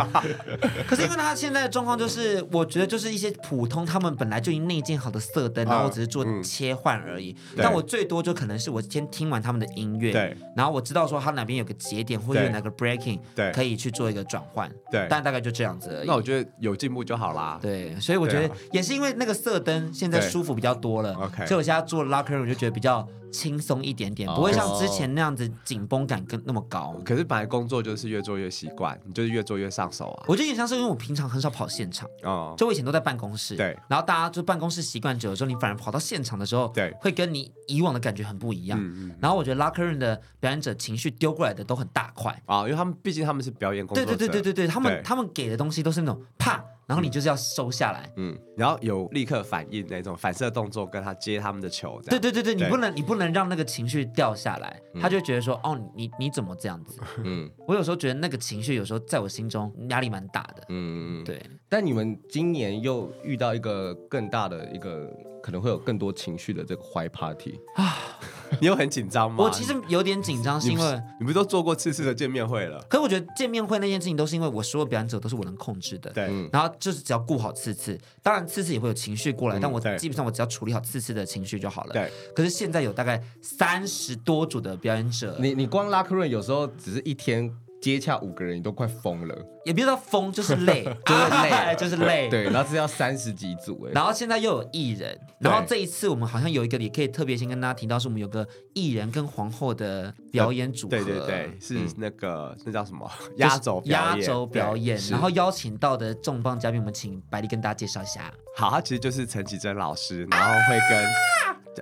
[0.88, 7.36] 可是因为他现在的状况就是，我觉得就是一些普通，他们本来就已经内建好的色灯，然后我只是做切换而已。
[7.58, 12.74] 但我最多就可能是我先听完他们的音乐，对，然后我知道说他哪边有个节点或者哪个。
[12.74, 16.08] breaking 对，可以去做一个转换，对，但大概就这样子而已。
[16.08, 17.60] 那我觉得有进步就好啦。
[17.62, 21.46] 对，所以我觉得也是因为那个色灯现在舒服比较多了，OK。
[21.46, 26.96] 所以我现在做 locker room 我就觉得比较轻松一点点，不会像之前那样子紧绷感更那么高。
[27.04, 30.26] 可是本来工作就是越做越习惯，你就是越做越上手啊。
[30.28, 33.78] 我觉得也像是因为我平常很少跑现场，哦，就我以前都在办公室，对。
[33.90, 38.80] 然后大家就办公室习惯久了之后，你反而跑到现场的时候，对，会跟你以往的感觉很不一样。
[39.20, 46.64] 然后我觉得 locker room 的表演者情绪丢过来的都很大块啊，因为他们毕竟他们是表演工作者，对对对对对对，他们他们给的东西都是那种啪。
[46.88, 57.00] 然后你就是要收下来，嗯，然后有立刻反应那种反射动作，跟他接他们的球，对对对对，你不能你不能让那个情绪掉下来，他就觉得说，哦，你你怎么这样子？
[57.24, 61.42] 嗯，我有时候觉得那个情绪有时候在我心中压力蛮大的，嗯嗯，对。
[61.70, 65.12] 但你们今年又遇到一个更大的一个。
[65.44, 67.98] 可能会有更多情绪的这个坏 party 啊，
[68.62, 69.44] 你有很紧张吗？
[69.44, 72.80] 我其实有点紧张，是因为你，不是都做过次次的见面会了？
[72.90, 81.94] 可是我觉得见面会那件事情都是因为我所有表演者都是我能控制的，对，然后就是只要顾好次次，当然次次也会有情绪过来，嗯、但我基本上我只要处理好次次的情绪就好了。
[81.94, 87.54] 对，可是现在有大概三十多组的表演者，你你光拉克瑞有时候只是一天。
[87.84, 92.30] 接洽五个人，你都快疯了，也别说疯，就是累， 就是累，就是累。
[92.30, 103.12] 对，然后是要三十几组哎，然后现在又有艺人，然后这一次我们好像有一个也可以特别先跟大家提到，是我们有个艺人跟皇后的表演组合，对对对，是那个那叫什么？
[103.36, 108.34] 压轴压轴表演，然后邀请到的重磅嘉宾，我们请百丽跟大家介绍一下。
[108.56, 111.06] 好，他其实就是陈绮贞老师，然后会跟。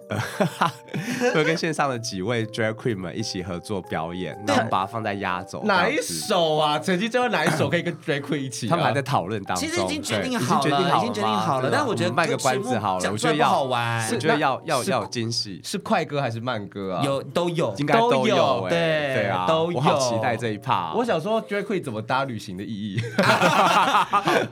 [0.08, 0.18] 呃，
[1.36, 5.62] 会跟线上的几位 drag queen 们一起合作表演，然后把它放在压轴。
[5.66, 6.80] 哪一首啊？
[6.80, 8.70] 曾经最后哪一首可以跟 drag queen 一起？
[8.70, 9.68] 他们还在讨论当中。
[9.68, 11.70] 其实已经决定好了，已经决定好了。
[11.70, 15.60] 但我觉得卖个关子好了，我觉得要好玩，我觉得要要要有惊喜。
[15.62, 17.04] 是快歌还是慢歌啊？
[17.04, 18.68] 有都有，应该都有。
[18.70, 18.80] 对
[19.14, 19.78] 对啊，都有。
[19.78, 20.94] 我好期待这一趴。
[20.94, 23.02] 我想说 drag queen 怎么搭旅行的意义？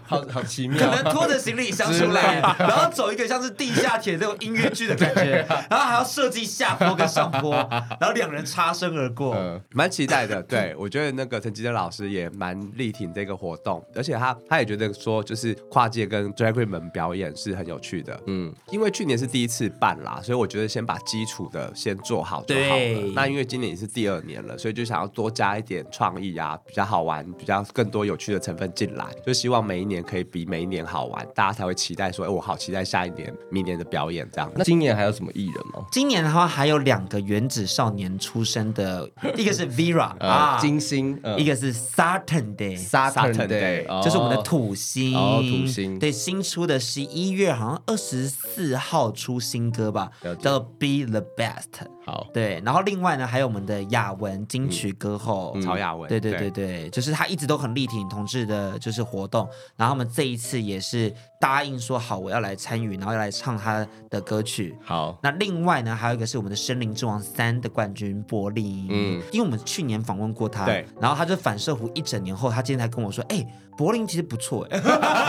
[0.04, 0.86] 好好奇妙。
[0.86, 6.10] 可能拖着行李箱出来，然后走一个像是地下铁这种音乐剧的感觉，然后还要。
[6.10, 7.54] 设计下坡跟上坡，
[8.02, 10.41] 然后两人擦身而过，嗯，蛮期待的。
[10.41, 18.19] 对，我觉得那个陈綺贞老师也蛮力挺这个活动，而且他他也觉得说，就是跨界跟 drag queen 们表演是很有趣的。
[18.26, 23.12] 嗯，因为去年是第一次办啦，所以我觉得先把基础的先做好就好了。
[23.13, 34.52] 那因为今年也是第二年了，所以就想要多加一点创意啊，比较好玩，比较更多有趣的成分进来，就希望每一年可以比每一年好玩，大家才会期待说，哎，我好期待下一年、明年的表演这样。
[34.56, 35.86] 那今年还有什么艺人吗？
[35.92, 46.00] 今年的话还有两个原子少年出生的，一个是 Vera 啊，金星，一个是 Saturn Day，Saturn Day 就是我们的土星，土星。
[46.00, 51.86] 对，新出的十一月好像二十四号出新歌吧，叫做 Be the Best。
[52.06, 55.56] 好，对，然后另外呢还有我们的雅文金曲歌后。
[55.62, 64.78] 曹雅文，对对对对，就是他一直都很力挺同志的，就是活动，然后我们这一次也是答应说好我要来参与，然后要来唱他的歌曲。
[64.86, 65.17] 好。
[65.23, 73.43] 那另外呢，还有一个是我们的《森林之王三》的冠军柏林，嗯，因为我们去年访问过他，对，然后他就反射弧一整年后，他今天才跟我说，哎，
[73.75, 74.80] 柏林其实不错，哎，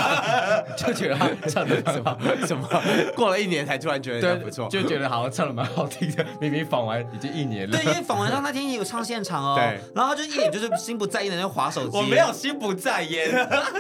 [0.77, 2.69] 就觉得他唱的什么什么，
[3.17, 13.31] 过了一年才突然觉得不错，就觉得好像唱的蛮好听的，明明访完已经一年了，对，因为访完他那天也有唱现场哦，对，然后他就一脸就是心不在焉的在划手机，我没有心不在焉，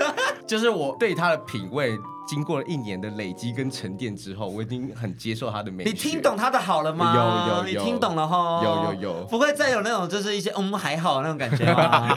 [0.48, 1.98] 就是我对他的品味。
[2.28, 5.82] 经过了一年的累积跟沉淀之后，我已经很接受他的美。
[5.84, 7.12] 你听懂他的好了吗？
[7.14, 8.60] 有有有，你听懂了哈？
[8.62, 12.16] 有有有，不会再有那种就是一些嗯还好那种感觉吗？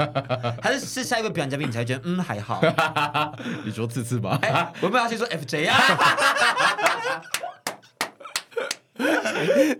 [0.62, 2.60] 还是是下一个表演嘉宾你才觉得嗯还好？
[3.64, 4.38] 你说次次吧。
[4.42, 5.80] 哎，我们要先说 FJ 啊。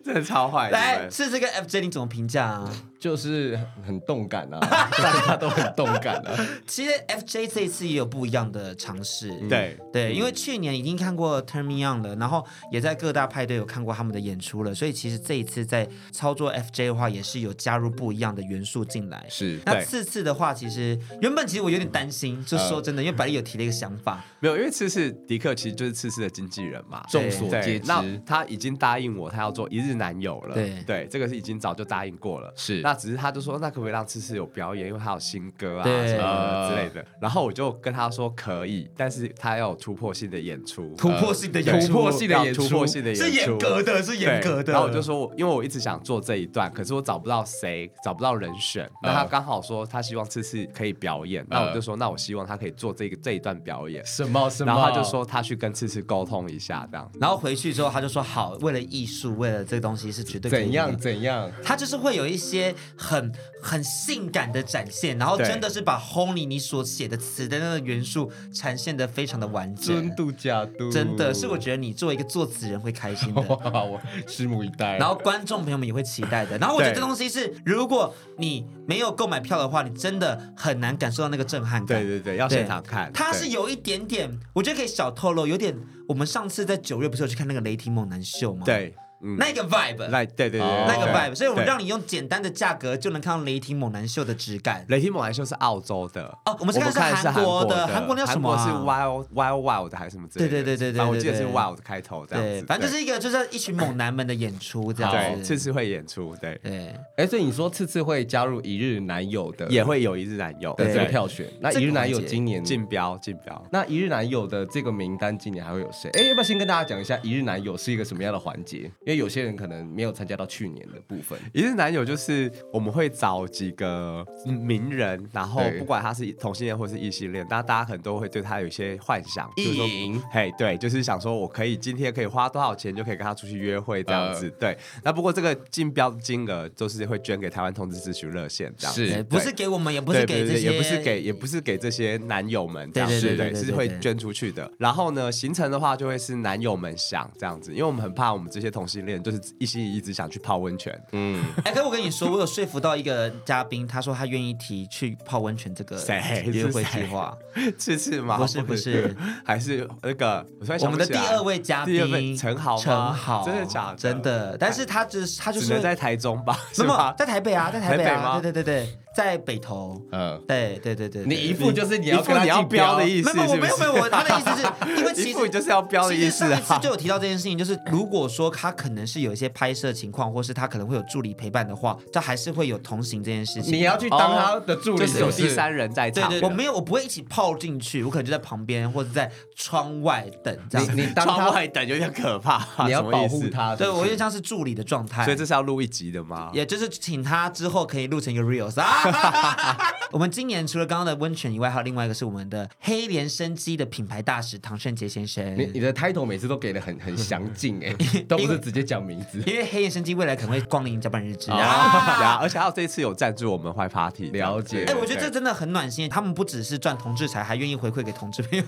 [0.05, 0.71] 真的超坏。
[0.71, 2.71] 来，次次跟 FJ 你怎么评价啊？
[2.99, 4.59] 就是很动感啊，
[4.99, 6.35] 大家都很动感啊。
[6.67, 9.79] 其实 FJ 这一次也有不一样的尝试，嗯、对。
[9.93, 19.27] 对，因为去年已经看过 Turn Me On 了，然后也在各大派对有看过他们的演出了，所以其实这一次在操作 FJ 的话，也是有加入不一样的元素进来。
[19.29, 30.83] 是，那次次的话，其实原本其实我有点担心，就说真的，因为百丽有提了一个想法，没有，因为次次迪克其实就是次次的经纪人嘛，众所皆知，那他已经答应我，他要做一日男友了，对。
[30.87, 32.83] 对，这个是已经早就答应过了，是。
[32.87, 34.87] 那只是他就说，那可不可以让次次有表演？
[34.87, 37.05] 因为他有新歌啊对什么之类的。
[37.21, 44.73] 然后我就跟他说可以，但是他要有突破性的演出，突破性的演出，突破性的演出，突破性的演出，是严格的，是严格的。
[44.73, 48.89] 然后我就说，因为我一直想做这一段，可是我找不到谁，找不到人选。
[49.03, 54.07] 那他刚好说他希望次次可以表演，那我就说，那我希望他可以做这个这一段表演。
[54.07, 54.73] 什么什么？
[54.73, 57.11] 然后他就说他去跟次次沟通一下，这样。
[57.21, 61.51] 然后回去之后他就说好，为了艺术，为了这个东西是绝对怎样怎样。
[61.65, 74.97] 他就是会有一些很很性感的展现，然后真的是把 Honey 你所写的词的那个元素呈现的非常的完整，真度假度，真的是我觉得你作为一个作词人会开心的， 我拭目以待。
[74.99, 76.57] 然后观众朋友们也会期待的。
[76.59, 82.01] 然后我觉得这东西是，如果你没有购买票的话，你真的很难感受到那个震撼感。
[82.01, 83.13] 对对对，要现场看。
[83.13, 85.77] 它是有一点点，我觉得可以小透露，有点
[86.09, 88.63] 我们上次在九月不是有去看那个雷霆猛男秀吗？
[88.65, 88.95] 对。
[89.39, 94.85] 那个 vibe，来对对对，那个 vibe，所以我们让你用简单的价格就能看到雷霆猛男秀的质感。
[94.89, 98.57] 雷霆猛男秀是澳洲的哦，我们是看是韩国的，韩国那叫什么？
[98.57, 100.51] 是 wild wild wild 还是什么之类的？
[100.51, 105.43] 对对对对对，我记得是 wild 开头这样对，反正就是一个就是一群猛男们的演出这样子。
[105.43, 106.95] 次次会演出，对对。
[107.17, 111.47] 哎，所以你说次次会加入一日男友的，也会有一日男友的这个票选。
[111.61, 116.11] 那一日男友今年竞标竞标，那一日男友的这个名单今年还会有谁？
[116.15, 118.79] 哎，要不要先跟大家讲一下一日男友是一个什么样的环节？
[118.79, 119.87] 因为有些人可能。
[119.87, 121.39] 没有参加到去年的部分。
[121.55, 129.87] 一日男友就是我们会找几个名人，然后不管他是同性恋或是异性恋，但大家可能都会对他有一些幻想，就是说，
[130.31, 134.51] 嘿，对，就是想说我可以今天可以花多少钱就可以跟他出去约会这样子。
[134.61, 144.71] 对，那不过这个竞标金额都是会捐给台湾同志咨询热线这样子，是不是给我们，也不是给这些，也不是给，也不是给这些男友们这样子，对，是会捐出去的。
[144.79, 150.07] 然后呢，行程的话就会是男友们想这样子，因为我们很怕我们这些同性恋就是一心一意。
[150.07, 155.97] 只想去泡温泉，嗯，哎，可我跟你说，我有说服到一个嘉宾，他说他愿意提去泡温泉这个
[156.45, 157.37] 约会计划，
[157.77, 158.37] 次次吗？
[158.37, 159.13] 不是不是，
[159.45, 160.47] 还是那个
[160.83, 163.97] 我们的第二位嘉宾陈豪，陈豪，真的假的？
[163.97, 166.57] 真的，但是他就是他就是在台中吧？
[166.73, 167.13] 什么？
[167.19, 168.39] 在台北啊，在台北啊？
[168.41, 168.99] 对对对对。
[169.17, 176.47] 在北投，嗯，对对对对，你一副就是你要跟他你要标的意思，没有没有没有，我他的意思是因为其实 就是要标的意思。
[176.51, 183.73] 上一次就有提到这件事情，就是如果说他可能是有一些拍摄情况，或是他可能会有助理陪伴的话，这还是会有同行这件事情。
[183.73, 186.29] 你要去当他的助理，就是有第三人在场。
[186.29, 190.97] 对对，我没有，我不会一起泡进去，我可能就在旁边或者在窗外等这样。
[190.97, 193.75] 你当窗外等有点可怕， 你要保护他。
[193.75, 195.25] 对，我有点像是助理的状态。
[195.25, 196.51] 所以这是要录一集的吗？
[196.53, 199.05] 也就是请他之后可以录成一个 reels 啊。
[200.13, 205.57] 我们今年除了刚刚的温泉以外，还有另外一个是我们的黑莲生机的品牌大使唐胜杰先生。
[205.57, 207.95] 你你的 title 每次都给的很很详尽 哎，
[208.29, 209.43] 都不是直接讲名字。
[209.47, 214.85] 因为黑莲生机未来可能会光临甲板日志啊，啊，而且还有这一次有赞助我们坏 party， 了解。
[214.87, 218.65] 哎，我觉得这真的很暖心，他们不只是赚同志财，还愿意回馈给同志朋友。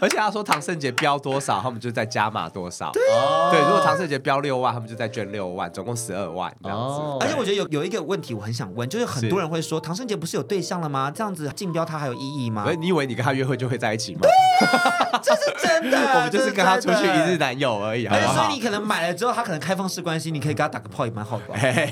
[0.00, 2.90] 而且他说唐胜杰标多少，他们就在加码多少。
[2.92, 3.02] 对，
[3.50, 7.00] 对，如果唐胜杰标六万，他们就在捐六万，总共十二万这样子。
[7.20, 11.10] 而且我觉得有有一个问题我很想问，就是很多人会说唐胜杰不是有对象了吗？
[11.10, 12.66] 这样子竞标他还有意义吗？
[12.78, 14.20] 你以为你跟他约会就会在一起吗？
[14.22, 14.30] 对
[14.68, 15.98] 啊，这是真的。
[16.16, 18.34] 我们就是跟他出去一日男友而已，好不好？
[18.34, 21.44] 所以你可能买了之后，他可能开放式关系，你可以跟他打个炮也蛮好的。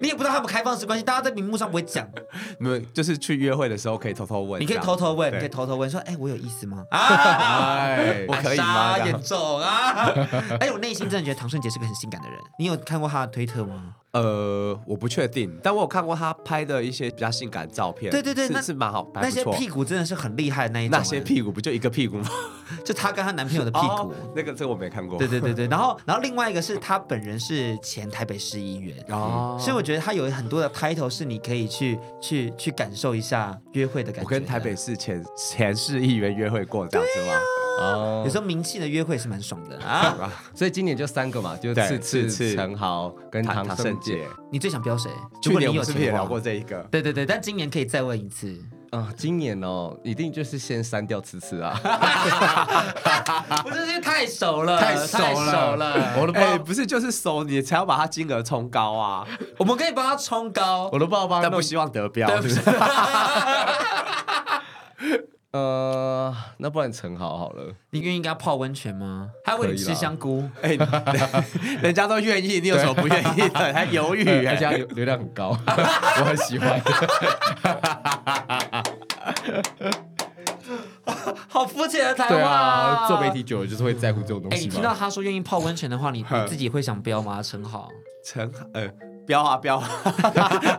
[0.00, 2.06] 你也不知道他们开放式关系，大家在屏幕上不会讲。
[2.58, 6.84] 你们就是去约会的时候可以偷偷问，你可以偷偷问，你可以偷偷问说，哎，我有意思吗？
[6.90, 7.88] 啊，
[8.28, 8.98] 我可以吗？
[8.98, 10.10] 严重啊！
[10.60, 12.38] 哎，我内心真的觉得唐顺杰是个很性感的人。
[12.58, 13.94] 你有看过他的推特吗？
[14.14, 18.12] 呃，我不确定，但我有看过他拍的一些比较性感的照片。
[18.12, 20.96] 对对对，那是蛮好，那些屁股真的是很厉害的那一种。
[20.96, 22.28] 那些屁股不就一个屁股吗？
[22.84, 24.14] 就她跟她男朋友的屁股。
[24.36, 25.18] 那个这个我没看过。
[25.18, 34.24] 对对对对，然后 然后另外一个是她本人是前台北市议员哦，所以我觉得她有很多的 title 是你可以去去去感受一下约会的感觉。
[34.24, 37.34] 我跟台北市前前市议员约会过这样子吗？
[37.78, 44.26] 哦，有时候名气的约会是蛮爽的啊，所以今年就三个嘛，就次次陈豪跟唐盛杰。
[44.50, 45.10] 你最想标谁？
[45.42, 46.80] 去年我们是不是也聊过这一个？
[46.90, 48.56] 对对对，但今年可以再问一次
[48.90, 49.08] 啊！
[49.16, 51.74] 今年哦，一定就是先删掉次次啊！
[53.64, 59.26] 不是因为太熟了，太熟了，我都哎，不是就是熟，你才要把它金额冲高啊！
[59.58, 62.30] 我们可以帮他冲高，我都不知道帮，但不希望得标。
[65.54, 69.30] 呃，那不然陈豪好了，你愿意跟他泡温泉吗？
[69.44, 70.76] 他为你吃香菇，哎，
[71.80, 73.72] 人家都愿意，你有什么不愿意的？
[73.72, 76.82] 还犹豫， 人家流流量很高， 我很喜欢。
[81.48, 83.06] 好肤浅的谈话啊！
[83.06, 84.56] 做媒体久了就是会在乎这种东西。
[84.56, 87.40] 哎，你听到他说愿意泡温泉的话，你你自己会想标吗？
[87.40, 87.88] 陈豪，
[88.24, 89.13] 陈豪，呃。
[89.26, 89.82] 飙啊飙！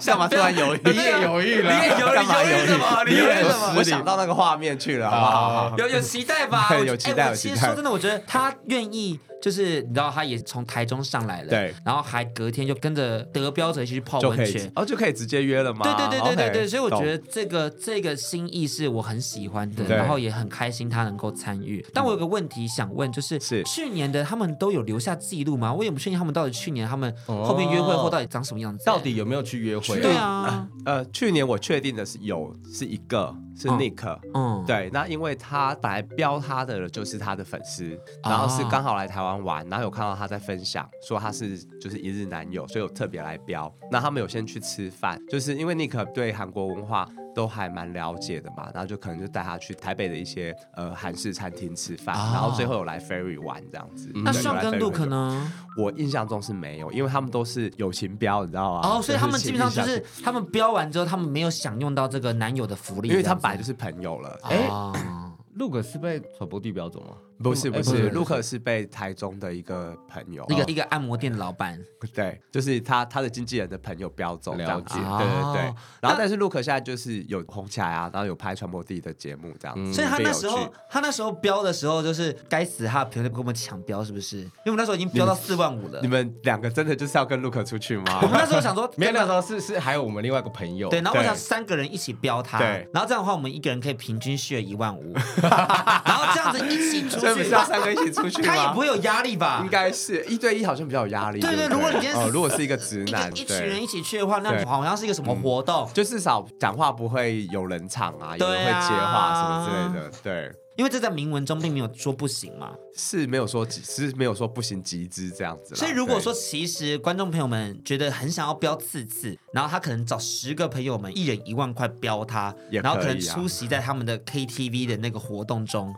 [0.06, 0.82] 干嘛 突然犹豫？
[0.86, 1.74] 你也犹豫了？
[1.74, 2.14] 你也犹豫？
[2.14, 3.04] 干嘛犹豫什么？
[3.08, 3.74] 你犹豫什么？
[3.78, 5.74] 我想到那个画面去了，好不好？
[5.78, 6.70] 有有期待吧？
[6.86, 7.56] 有期待，有期待。
[7.56, 9.20] 其实说真的，我觉得他愿意。
[9.46, 15.82] 就是你知道，他也从台中上来了，对，然后还隔天就跟着德标者一起去泡温泉，哦，就可以直接约了吗？
[15.84, 21.86] 对对对对对对，所以我觉得这个这个心意是我很喜欢的，然后也很开心他能够参与。
[21.94, 25.72] 但我有个问题想问，就是去年的他们都有留下记录吗？
[25.72, 30.02] 我也不确定他们到底去年他们后面约会后到底长什么样子，到底有没有去约会？
[30.02, 33.36] 对啊，呃，去年我确定的是有，是一个。
[33.58, 43.74] 是 Nick，嗯，对，那因为他本来标他的就是他的粉丝，然后是刚好来台湾玩，然后有看到他在分享说他是就是一日男友，所以有特别来标。
[43.92, 54.12] 那他们有先去吃饭，就是因为 Nick 对韩国文化都还蛮了解的嘛，然后就可能就带他去台北的一些呃韩式餐厅吃饭，然后最后有来 Ferry 玩这样子。
[54.16, 55.52] 那上跟 Luke 呢？
[55.78, 58.88] 我印象中是没有，因为他们都是友情标，你知道吗？
[58.88, 64.40] 哦，所以他们基本上就是他们标完之后，他们没有享用到这个男友的福利，因为他本来就是朋友了。
[64.44, 64.70] 哎，
[65.60, 67.18] Luke 是被传播地标走吗？
[67.38, 71.80] 不是不是，Luke 是被台中的一个朋友，一个一个按摩店的老板，
[72.16, 75.62] 对，就是他他的经纪人的朋友标走这样子，对对对。
[76.02, 79.94] 然后但是 Luke 现在就是有红起来啊，然后有拍传播地的节目这样子。
[79.94, 84.38] 所以他那时候他那时候标的时候，就是该死他的朋友跟我们抢标，是不是？
[84.38, 86.00] 因为我们那时候已经标到四万五了。
[86.02, 88.20] 你们两个真的就是要跟 Luke 出去吗？
[88.22, 95.14] 我们那时候想说， 没有，那时候是是还有我们另外一个朋友，对，然后我想三个人一起标他，对，然后这样的话我们一个人可以平均 share 一万五，
[95.44, 98.12] 然后这样子一起出去，是要三个一起。
[98.12, 99.62] 出去他也不会有压力吧？
[99.64, 101.40] 应该是一对一，好像比较有压力。
[101.40, 105.90] 对对，如果你今天哦，如果是一个直男，一群人一起去的话，那好像是一个什么活动？
[105.94, 110.12] 就至少讲话不会有冷场啊，有人会接话什么之类的。
[110.24, 115.76] 对，因为这在明文中并没有说不行嘛，是没有说是没有说不行集资这样子。
[115.76, 125.94] 所以如果说其实观众朋友们觉得很想要标次次，然后他可能找十个朋友们，一人一万块标他，然后可能出席在他们的 KTV 的那个活动中。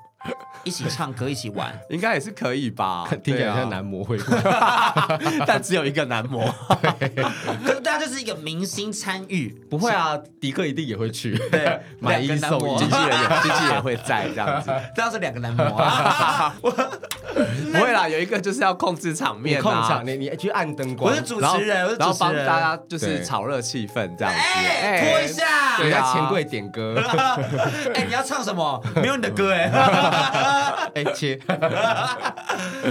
[0.63, 3.07] 一起唱歌，一起玩， 应该也是可以吧？
[3.23, 4.17] 听起来像男模会，
[5.47, 6.53] 但只有一个男模。
[7.63, 10.17] 可是大家就是一个明星参与，不会啊？
[10.41, 14.71] 迪克一定也会去，对，买一送一，经纪人也经纪人会在这样子。
[14.95, 16.53] 这样是两个男模啊？
[16.61, 16.69] 不
[17.79, 24.39] 会啦，有一个就是要控制场面，控场，你你去按灯光，我是主持人，然后帮大家就是炒热气氛这样子。
[24.39, 27.01] 哎，拖一下，对，要钱柜点歌。
[27.93, 28.83] 哎，你要唱什么？
[28.95, 29.71] 没有你的歌哎。
[30.09, 31.39] 哎切！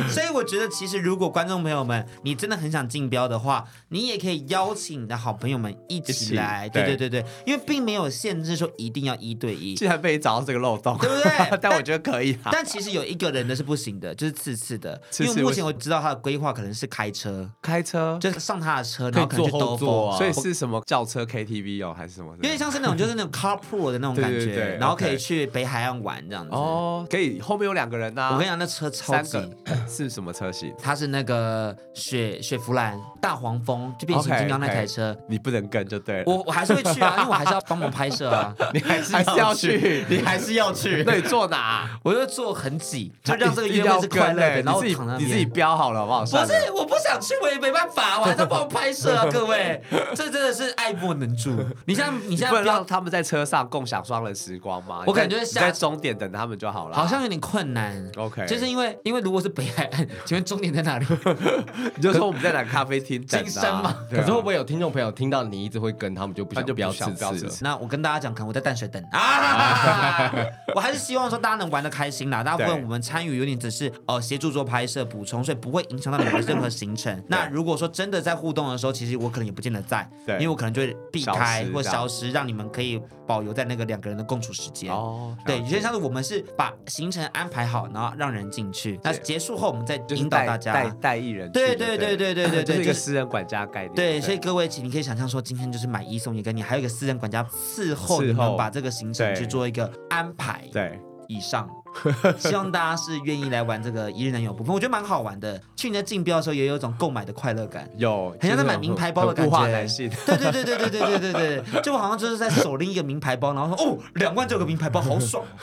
[0.09, 6.69] 所以我觉得，其实如果观众朋友们，你真的很想竞标的话，你也可以邀请你的好朋友们一起来。
[6.69, 9.75] 对对对对，因为并没有限制说一定要一对一。
[9.75, 11.59] 竟然被你找到这个漏洞，对不对？
[11.61, 12.37] 但我觉得可以。
[12.45, 20.12] 但其实有一个人的是不行的，就是次次的，因为目前我知道他的规划可能是开车，开车就是上他的车，然后可能去兜风。
[20.17, 22.33] 所以是什么轿车 KTV 哦，还是什么？
[22.37, 26.51] 有点像是那种就是那种 carpool 的那种感觉，然后可以去北海岸玩这样子。
[26.53, 28.31] 哦，可以后面有两个人呐。
[28.33, 29.39] 我跟你讲，那车超级
[29.89, 30.75] 是什么车型？
[30.83, 35.13] 它是那个雪雪佛兰大黄蜂，就变形金刚那台车。
[35.13, 35.25] Okay, okay.
[35.29, 36.25] 你不能跟就对了。
[36.27, 38.55] 我我还是会去啊， 因为我还是要帮忙拍摄啊。
[38.73, 41.05] 你还是要去，你还是要去。
[41.07, 41.89] 那你坐哪？
[42.03, 44.63] 我就坐很挤，就让这个约会是快乐的。
[44.63, 46.21] 然后你自己你自己标好了好不好？
[46.21, 49.81] 不是，我不想去，我也没办法，我还是要帮我拍摄啊， 各位。
[50.15, 51.57] 这真的是爱莫能助。
[51.85, 55.03] 你像你现在不让他们在车上共享双人时光吗？
[55.07, 56.96] 我感觉在终点等他们就好了。
[56.97, 58.11] 好像有点困难。
[58.17, 61.07] OK，就是因为因为如果是北海岸， 请问终点在哪里？
[61.95, 63.25] 你就说我们在哪咖啡厅？
[63.27, 63.95] 金山嘛？
[64.11, 67.05] 可是会不会有听众朋友听到你一直会跟他们就不想就不要试
[67.49, 67.59] 试？
[67.63, 70.33] 那我跟大家讲，可能我在淡水等 啊。
[70.75, 72.43] 我还是希望说大家能玩得开心啦。
[72.43, 77.23] 大部分我们参与有点只是呃协助做拍摄补充，所以不会影响到你们的任何行程。
[77.29, 84.91] 那如果说真的在互动的时候，其实我可能也不见得在，因为我可能就会避开或消失，让你们可以保留在那个两个人的共处时间。
[84.93, 88.99] 哦，对，有些像是我们是把行程安排好，然后让人进去。
[89.03, 91.51] 那结束后，我们再引导大家带带艺人。
[91.53, 93.95] 对对对对对对 对，就是一个私人管家概念。
[93.95, 100.64] 对，所以各位，请你可以想象说，今天就是买一送一，跟你还有一个私人管家伺候你们把这个行程去做一个安排。
[100.72, 101.68] 对，以上。
[102.39, 105.61] 希望大家是愿意来玩这个一日男友部分，我觉得蛮好玩的。
[105.75, 109.49] 去年竞标的时候也有一种购买的快乐感，有，很像在买名牌包的感
[109.89, 110.09] 觉。
[110.27, 115.45] 对对对对对对对对对，就好像就是在手拎一个名牌包，然后说哦，两万就有个名牌包，好爽。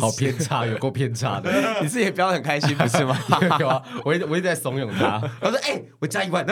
[0.00, 1.52] 好偏差，有够偏差的。
[1.82, 3.16] 你自己也标得很开心，不是吗？
[3.60, 5.20] 有啊，我一我一直在怂恿他。
[5.40, 6.44] 我说哎，我加一万。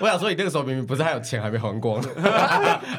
[0.00, 2.02] 我想说，你那个时候明明不是还有钱还没还光，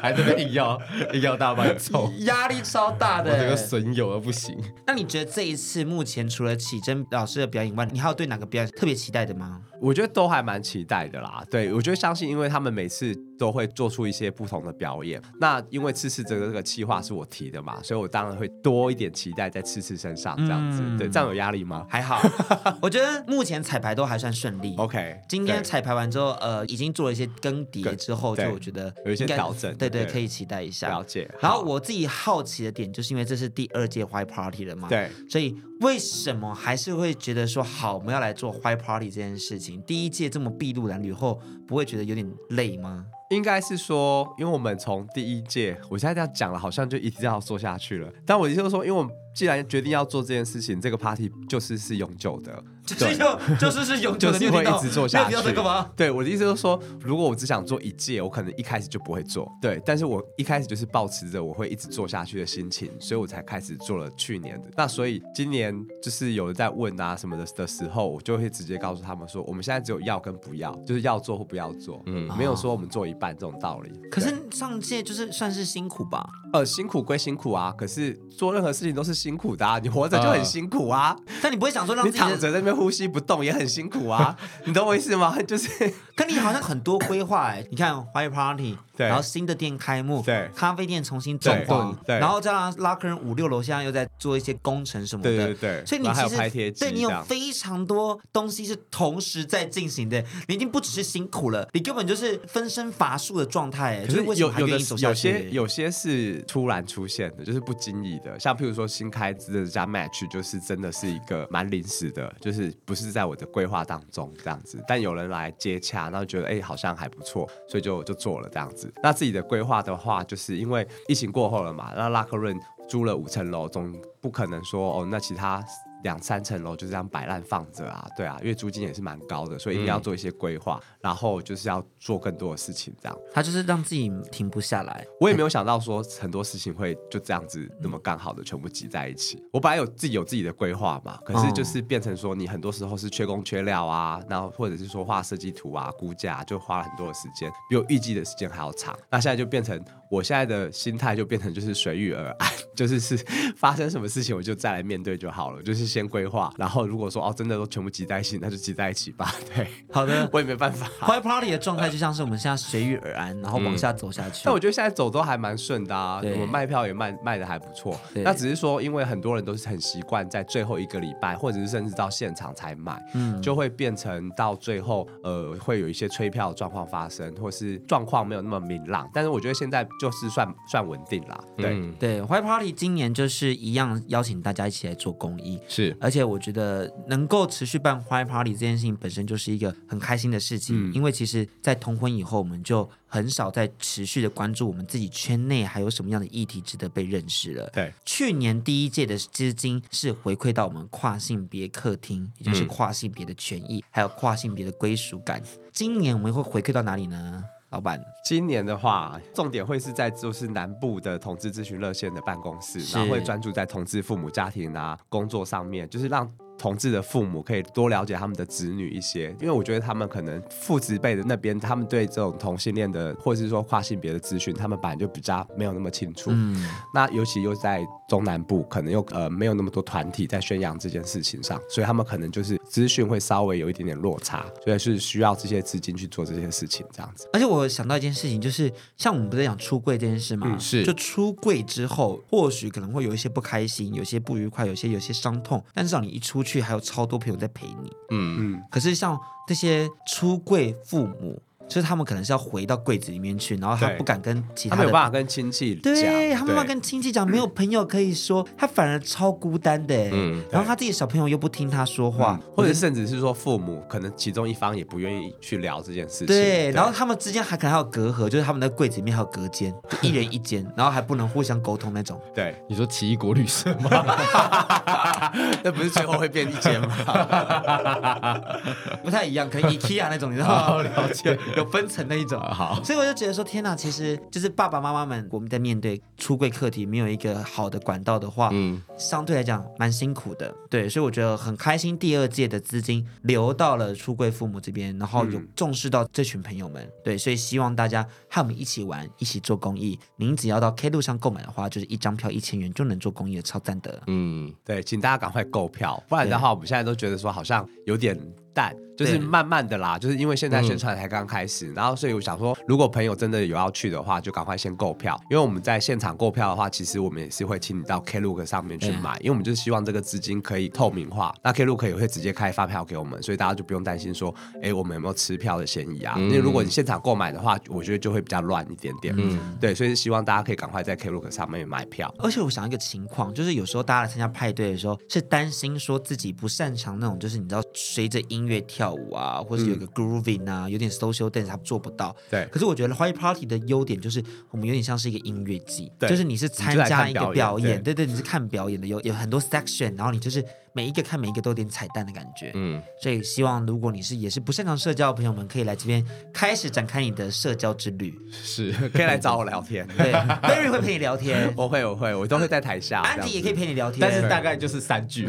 [0.00, 0.80] 还这边硬要
[1.12, 3.56] 硬要大帮你凑，压力超大的。
[3.72, 4.54] 损友而不行。
[4.86, 9.62] 那你觉得这一次目前除了启真老师的表演外，你还有对哪个表演特别期待的吗？
[9.80, 11.42] 我觉得都还蛮期待的啦。
[11.50, 15.20] 对，我觉得相信，因为他们每次都会做出一些不同的表演。
[15.40, 20.82] 那因为次次这个这个计划是我提的嘛，所以我当然会多一点期待在次次身上这样子。
[20.84, 21.86] 嗯、对，这样有压力吗？
[21.88, 22.20] 还好，
[22.82, 24.76] 我觉得目前彩排都还算顺利。
[24.76, 29.74] OK，今天彩排完之后，呃，已经做了一些更迭之后，就我觉得有一些调整。
[29.76, 30.90] 对对，可以期待一下。
[30.90, 31.28] 了解。
[31.40, 39.82] 然后我自己好奇的点，就是因为这是第二届 White Party 了嘛，对，所以为什么还是会觉得说好，我们要来做 White Party 这件事情？
[39.82, 40.52] 第一届这么。
[40.62, 43.04] 筚路蓝缕后，不会觉得有点累吗？
[43.30, 48.12] 应该是说，因为我们从第一届，我现在这样讲了，好像就一直要说下去了。
[48.24, 52.62] 但我意思是说，因为我们既然决定要做这件事情，这个 party 就是是永久的。
[52.94, 55.52] 就是就是是永久的，就是会一直做下去。
[55.52, 59.50] 干对，我的意思就是说，如果我只想做一届，我可能一开始就不会做。
[59.60, 64.70] 对，但是我一开始就是抱持着我会一直做下去的心情，所以我才开始做了去年的。
[64.76, 72.02] 那所以今年就是有人在问啊什么的的时候，我就会直接告诉他们说，我们现在只有要跟不要，就是要做或不要做。
[72.06, 73.90] 嗯，没有说我们做一半这种道理。
[74.10, 76.26] 可是上届就是算是辛苦吧？
[76.52, 79.78] 呃，辛苦归辛苦啊，可是做任何事情都是辛苦的啊。
[79.78, 81.16] 你活着就很辛苦啊。
[81.26, 83.52] 呃、但你不会想说让自己躺着在那边呼吸不动也。
[83.52, 85.36] 很辛苦啊，你懂我意思吗？
[85.46, 85.68] 就是
[86.16, 88.78] 可你好像很多规划哎，你看 Why Party。
[89.02, 95.86] 然后新的店开幕，对，咖啡店重新装潢，对，然后这样拉客人五六楼，现在又在做一些工程什么的，对对对。
[95.86, 104.04] 所以你其实对你有非常多东西是同时在进行的，你已经不只是辛苦了，你根本就是分身乏术的状态。
[104.06, 105.28] 可是为什么还愿意走下去？
[105.28, 118.91] 有些有些是突然出现的，就是不经意的，像譬如说新开支的这家 Match，就是真的是一个蛮临时的，就是不是在我的规划当中这样子，但有人来接洽，然后觉得哎好像还不错，所以就就做了这样子。
[119.02, 119.82] 那自己的规划。
[119.82, 122.56] 的话，就是因为疫情过后了嘛，那拉克润
[122.88, 125.64] 租了五层楼，总不可能说哦，那其他。
[126.04, 133.18] 两三层楼就这样摆烂放着啊，对啊，因为租金也是蛮高的，所以一定要做一些规划，嗯、然后就是要做更多的事情，这样。
[133.32, 135.06] 他就是让自己停不下来。
[135.20, 139.42] 我也没有想到说很多事情会就这样子那么刚好的全部挤在一起。
[139.52, 148.98] 我本来有自己有自己的规划嘛，可是就是变成说你很多时候是缺工缺料啊，然后或者是说画设计图啊、估价就花了很多的时间，比我预计的时间还要长。
[149.10, 149.82] 那现在就变成
[150.12, 153.16] 我现在的心态就变成就是随遇而安， 就是是
[153.56, 156.82] 发生什么事情我就再来面对就好了，就是先规划，然后。
[156.92, 159.34] 如果说哦，真的都全部挤在一起，那就挤在一起吧。
[159.54, 160.86] 对，好的，我也没办法。
[161.06, 164.42] White Party 的状态就像是我们现在随遇而安，然后往下走下去。
[164.44, 167.98] 但我觉得现在走都还蛮顺的啊，我们卖票也卖卖的还不错。
[168.16, 179.08] 那只是说，因为很多人都是很习惯在最后一个礼拜，或者是甚至到现场才买，嗯，就会变成到最后呃会有一些催票状况发生，或是状况没有那么明朗。
[179.14, 181.44] 但是我觉得现在就是算算稳定啦。
[181.56, 197.70] 对、嗯、对，White Party 今年就是一样邀请大家一起来做公益，是，而且我觉得能够持续办 White Party 这件事情本身就是一个很开心的事情，嗯、因为其实，在同婚以后，我们就很少再持续的关注我们自己圈内还有什么样的议题值得被认识了。
[197.72, 205.40] 对，去年第一届的资金是回馈到我们跨性别客厅，也就是跨性别的权益，嗯、还有跨性别的归属感。
[205.70, 207.44] 今年我们会回馈到哪里呢？
[207.72, 216.30] 老板，今年的话，重点会是在就是南部的同志咨询热线的办公室，然后会专注在同志父母家庭啊工作上面，就是让。
[216.58, 226.30] 同志的父母可以多了解他们的子女一些，因为我觉得他们可能父子辈的那边，他们对这种同性恋的或者是说跨性别的资讯，他们本来就比较没有那么清楚。
[226.32, 237.28] 嗯，那尤其又在中南部，可能又呃没有那么多团体在宣扬这件事情上，所以他们可能就是资讯会稍微有一点点落差，所以是需要这些资金去做这些事情这样子。
[237.32, 240.46] 而且我想到一件事情，就是像我们不是讲出柜这件事吗？
[240.50, 247.36] 嗯、是，就出柜之后，或许可能会有一些不开心，有些不愉快，有些有些伤痛，但至少你一出去，还有超多朋友。
[247.36, 249.18] 在陪你，嗯嗯，可是像
[249.48, 273.90] 这些出柜父母，就是他们可能是要回到柜子里面去，然后他不敢跟其他的，他没有办法跟亲戚讲，对，他没有办法跟亲戚讲，没有朋友可以说，他反而超孤单的，嗯，然后他自己小朋友又不听他说话，或者甚至是说父母可能其中一方也不愿意去聊这件事情，对，然后他们之间还可能还有隔阂，就是他们的柜子里面还有隔间， 一人一间，然后还不能互相沟通那种，对，你说奇异国旅社吗？
[275.64, 276.88] 那不是最后会变一间吗？
[279.02, 280.82] 不太一样，可能 IKEA 那种，你知道吗？
[280.82, 281.38] 了解。
[281.56, 299.98] 有分层的一种，好，所以我就觉得说，天哪，其实就是爸爸妈妈们，我们在面对出柜课题没有一个好的管道的话，嗯，相对来讲蛮辛苦的，对，所以我觉得很开心，第二届的资金流到了出柜父母这边，然后有重视到这群朋友们，对，所以希望大家和我们一起玩，一起做公益。
[300.16, 304.02] 您只要到 K 路上购买的话，就是一张票一千元就能做公益的，超赞的。
[304.06, 308.18] 嗯，对，请大家赶快购票，不然的话，我们现在都觉得说好像有点
[308.54, 308.74] 淡。
[308.94, 324.32] 就是慢慢的啦，就是因为现在宣传才刚开始，嗯、然后所以我想说，如果朋友真的有要去的话，就赶快先购票，因为我们在现场购票的话，其实我们也是会请你到 Klook 上面去买，嗯、因为我们就是希望这个资金可以透明化，那 Klook 也会直接开发票给我们，所以大家就不用担心说，
[324.62, 326.14] 哎，我们有没有吃票的嫌疑啊？
[326.18, 329.14] 嗯、因为如果你现场购买的话，我觉得就会比较乱一点点。
[329.16, 332.14] 嗯，对，所以希望大家可以赶快在 Klook 上面买票。
[332.18, 339.62] 而且我想一个情况，就是有时候大家来参加派对的时候，是担心说自己不擅长那种，就是你知道随着音乐跳舞啊，或者。
[339.62, 342.14] 有个 grooving 啊，有点 social dance，他做不到。
[342.28, 350.44] 对，可是我觉得 White Party 的优点就是，我们有点像是一个音乐季，对就是你是参加一个表演，对，对对，你是看表演的，有有很多 section，然后你就是。
[350.74, 356.02] 每一个看每一个都有点彩蛋的感觉，嗯，所以希望如果你是也是不擅长社交的朋友们，可以来这边
[356.32, 358.72] 开始展开你的社交之旅，是。
[358.92, 365.22] 可以来找我聊天，对，Barry 会陪你聊天， 我会我会我都会在台下，安迪也可以陪你聊天，但是大概就是三句，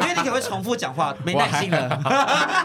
[0.00, 2.02] 因为你可能会重复讲话，没耐心了，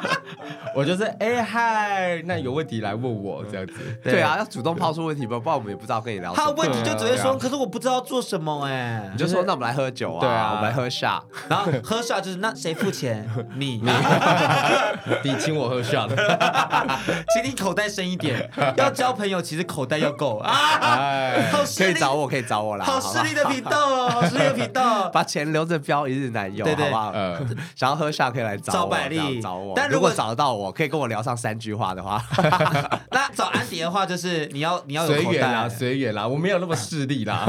[0.74, 3.74] 我就是哎嗨，那有问题来问我这样子，
[4.04, 10.87] 对啊，要主动抛出问题吧，不然我们也不知道跟你聊他问题就只会说，可是我不知道做什么哎，你就说那我们来喝酒啊，对啊，我们来喝。
[10.88, 13.28] 喝下， 然后喝下就是那谁付钱？
[13.56, 13.82] 你，
[15.24, 16.08] 你 请我喝下，
[17.34, 18.50] 请你口袋深一点。
[18.78, 20.50] 要交朋友，其实口袋要够啊。
[20.82, 22.86] 哎，可以找我，可以找我啦。
[22.86, 27.14] 好势力的频道哦，好势利的频道，把钱留着标一日男友，好不好？
[27.76, 28.98] 想要喝下可以来找我，
[29.42, 29.74] 找我。
[29.76, 32.24] 但如果找得到我，可以跟我聊上三句话的话，
[33.12, 37.46] 那找安迪的话就是你要你要有随缘啦，随缘啦，我没有那么势力啦。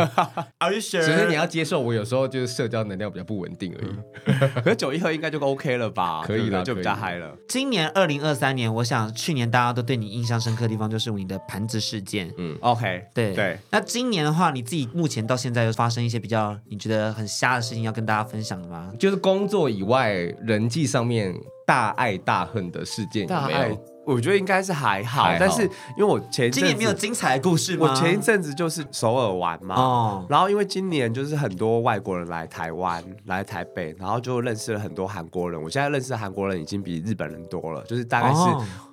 [0.59, 1.05] Are you sure？
[1.05, 3.28] 只是你要接受我有时候就是社交能量比较。
[3.29, 4.33] 不稳定而已，
[4.65, 6.23] 可是酒一喝应该就 OK 了吧？
[6.25, 7.37] 可以了，就比较嗨了。
[7.47, 12.33] 今年二零二三年，我想去年大家都对你印象深刻的地方就是你的盘子事件。
[12.39, 13.59] 嗯，OK，对对。
[13.71, 18.91] 那今年的话，你自己目前到现在又发生一些比较你觉得很瞎的事情要跟大家分享吗？
[18.99, 21.35] 就是工作以外，人际上面
[21.67, 23.85] 大爱大恨的事件有没有？
[24.09, 25.63] 我觉得应该是还好，还好，但是
[25.97, 27.91] 因为我前今年没有精彩的故事吗？
[27.91, 35.63] 我前一阵子就是首尔玩嘛，哦，然后因为今年就是很多外国人来台湾，来台北，然后就认识了很多韩国人。
[35.63, 38.41] 我现在认识的韩国人已经比日本人多了，就是大概是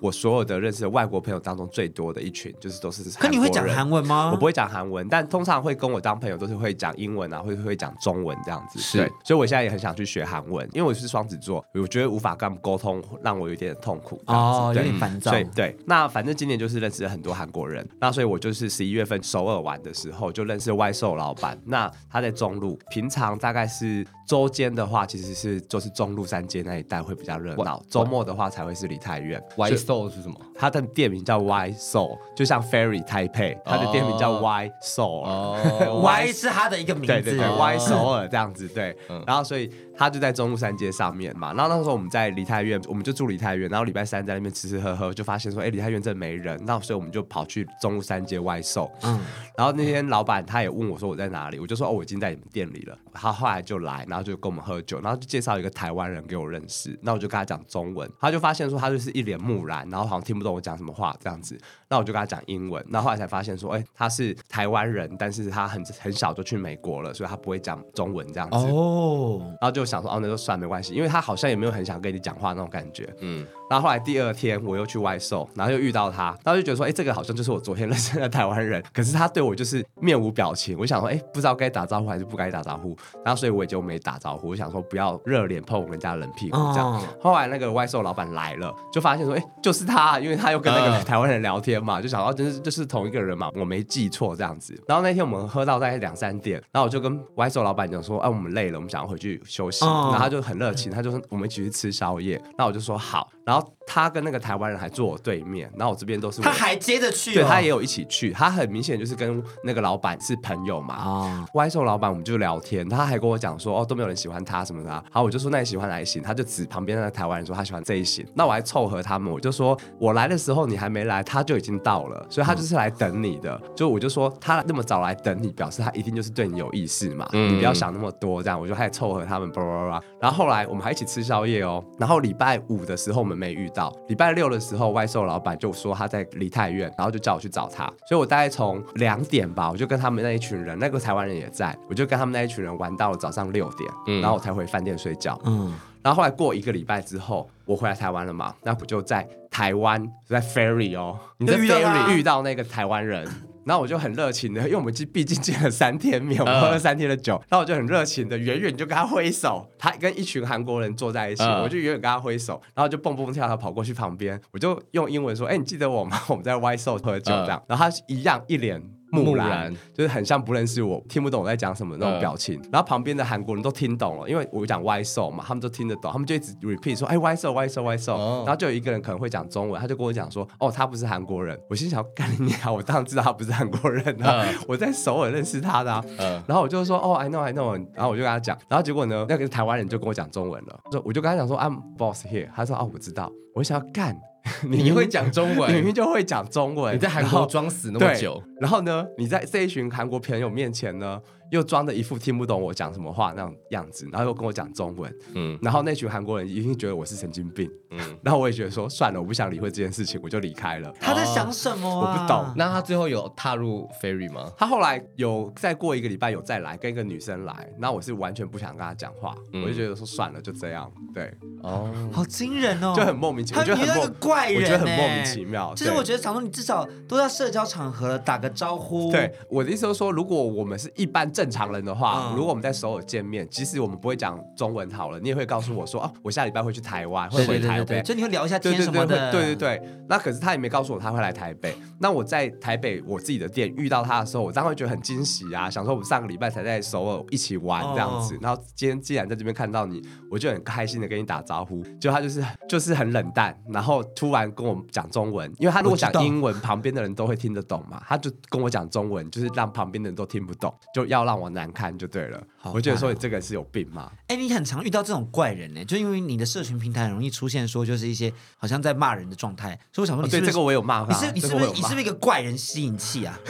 [0.00, 3.02] 我所有的认识的外国朋友当中最多的一群，就是都是。
[3.18, 4.30] 可你会讲韩文吗？
[4.32, 8.78] 我不会讲韩文，但通常会跟我当朋友都是会讲英文啊，会会讲中文这样子。
[8.78, 14.20] 是，对，所以我现在也很想去学韩文，因为我是双子座，我觉得无法跟他们沟通，让我有点痛苦。
[14.26, 15.05] 哦，有点。
[15.08, 15.30] 烦躁。
[15.30, 29.42] 所以对，那反正今年就是认识了很多韩国人，那所以我就是十一月份首尔玩的时候就认识 Y Soul 老板，那他在中路，平常大概是周间的话其实是就是中路三街那一带会比较热闹，周末的话才会是梨泰院。
[29.56, 30.34] Y Soul 是什么？
[30.58, 38.96] 他的店名叫 Y Soul，就像 Ferry Taipei，他的店名叫 Y Soul，哦， Y 是他的一个名字，对对对，Y 首尔这样子，对，
[39.26, 39.70] 然后所以。
[39.96, 49.20] 他就在中路三街上面嘛，然后那时候我们在梨泰院，我们就住梨泰院，然后礼拜三在那边吃吃喝喝，就发现说，哎，梨泰院真的没人，那所以我们就跑去中路三街 Y Soul，嗯，
[49.56, 61.58] 然后那天老板他也问我说我在哪里，我就说哦，我已经在你们店里了，他后来就来，然后就跟我们喝酒，然后就介绍一个台湾人给我认识，那我就跟他讲中文，他就发现说他就是一脸木然，然后好像听不懂我讲什么话这样子，
[61.88, 70.56] 那我就跟他讲英文，那后，后来才发现说，哎，他是台湾人，但是他很很小就去美国了，所以他不会讲中文这样子，哦，然后就想说哦，那就算。
[70.56, 73.06] 没关系，因为他好像也没有很想跟你讲话那种感觉。
[73.20, 78.82] 嗯，然后后来第二天我又去 Y Soul，然后又遇到他，然后就觉得说，哎，这个好像就是我昨天认识的台湾人。
[78.90, 82.96] 可是他对我就是面无表情，我想说，哎，不知道该打招呼还是不该打招呼。
[83.22, 84.48] 然后所以我也就没打招呼。
[84.48, 86.94] 我想说不要热脸碰人家冷屁股这样。
[86.94, 94.78] 哦、后来那个 Y Soul 老板来了，就发现说，哎，就是他，因为他又跟那个台湾人聊天嘛，就想到就是就是同一个人嘛，我没记错这样子。
[94.86, 99.84] 然后那天我们喝到大概两三点，然后我就跟 Y Soul 老板讲说，哎，我们累了，我们想要回去休息。
[99.84, 102.40] 哦、然后他就很热情，他就说我们一起去吃宵夜。
[102.56, 103.28] 那我就说好。
[103.46, 106.44] 然后他跟那个台湾人还坐我对面，然后我这边都是我。
[106.44, 108.32] 他还接着去、哦，对他也有一起去。
[108.32, 110.94] 他很明显就是跟那个老板是朋友嘛。
[110.96, 115.04] 啊，Y Soul 老板我们就聊天，他还跟我讲说哦，都没有人喜欢他什么的、啊。
[115.12, 116.20] 好，我就说那你喜欢哪一型？
[116.20, 118.26] 他就指旁边那个台湾人说他喜欢这一型。
[118.34, 123.54] 那我还凑合他们，我就说我来的时候你还没来，他就已经到了，所以他就是来等你的。
[123.62, 127.28] 嗯、就我就说他那么早来等你，表示他一定就是对你有意思嘛。
[127.32, 130.02] 嗯、你不要想那么多，这样我就开始凑合他们，叭叭叭。
[130.20, 131.84] 然后后来我们还一起吃宵夜哦。
[131.98, 133.94] 然后礼拜五的时候我们没遇到。
[134.08, 153.28] 礼拜六的时候，Y Soul 老板就说他在梨泰院，然后就叫我去找他，所以我大概从两点吧，我就跟他们那一群人，那个台湾人也在，我就跟他们那一群人玩到了早上六点，嗯，然后我才回饭店睡觉，嗯，然后后来过一个礼拜之后，我回来台湾了嘛，那不就在台湾在 Ferry 哦，你在 Ferry 遇到那个台湾人。
[153.66, 166.22] 然后我就很热情的，因为我们毕竟见了三天面，我们喝了三天的酒，然后我就很热情的远远就跟他挥手，他跟一群韩国人坐在一起，我就远远跟他挥手，然后就蹦蹦跳跳跑过去旁边，我就用英文说：“哎，你记得我吗？
[166.30, 168.95] 我们在 Y Soul 喝酒这样。”然后他一样一脸。
[169.24, 172.58] 木然，木然就是很像不认识我，听不懂我在讲什么那种表情。
[172.60, 177.96] 呃、然后旁边的韩国人都听懂了，因为我讲 Y Soul 嘛，他们都听得懂，他们就一直 repeat 说：“哎，Y Soul Y Soul Y。
[178.08, 182.70] 哦”然后就有一个人可能会讲中文，他就跟我讲说：“哦，他不是韩国人。”我心想：“干你啊！
[182.70, 186.04] 我当然知道他不是韩国人啊，呃、 我在首尔认识他的、啊。
[186.18, 194.16] 呃”然后我就说：“哦，I know I know。”然后我就跟他讲，然后结果呢，那个台湾人就跟我讲中文了，就我就跟他讲说：“I'm boss here。”他说：“哦，我知道。”我想要干。
[194.62, 196.94] 你，你会讲中文， 你明明就会讲中文。
[196.94, 210.92] 你在韩国装死那么久，然后呢，你在这一群韩国朋友面前呢，又装的一副听不懂我讲什么话那种样子，然后又跟我讲中文，嗯，然后那群韩国人一定觉得我是神经病，嗯，然后我也觉得说算了，我不想理会这件事情，我就离开了。
[211.00, 211.88] 他在想什么？
[211.88, 212.52] 我不懂。
[212.56, 214.50] 那他最后有踏入 Ferry 吗？
[214.56, 220.90] 他后来有再过一个礼拜有再来跟一个女生来，那我是完全不想跟他讲话，我就觉得说算了，就这样。
[221.12, 221.32] 对，
[221.62, 225.74] 哦，好惊人哦，就很莫名其妙，我觉得很莫怪人，我觉得很莫名其妙。
[225.76, 229.10] 其实我觉得，想说你至少都在社交场合了打个招呼。
[229.10, 232.32] 对，我的意思就是说，如果我们是一般正常人的话。
[232.36, 239.30] 如果我们在首尔见面，即使我们不会讲中文好了，你也会告诉我说，哦，我下礼拜会去台湾，会回台北，就你会聊一下天什么的。
[239.32, 241.74] 对对对，那可是他也没告诉我他会来台北。
[241.98, 251.82] 那我在台北我自己的店遇到他的时候，我当然会觉得很惊喜啊，想说我们上个礼拜才在首尔一起玩这样子，然后今天既然在这边看到你，我就很开心的跟你打招呼。
[252.00, 262.42] 就他就是就是很冷淡，然后突然跟我讲中文，因为他如果讲英文，旁边的人都会听得懂嘛，他就跟我讲中文，就是让旁边的人都听不懂，就要让我难堪就对了。
[262.58, 264.10] 好我觉得说你这个是有病吗？
[264.28, 273.38] 哎、欸，你很常遇到这种怪人呢，就因为你的社群平台很容易出现说就是一些好像在骂人的状态，所以我想说你是是、哦、对这个我有骂他，你是你是不是你是不是一个怪人吸引器啊？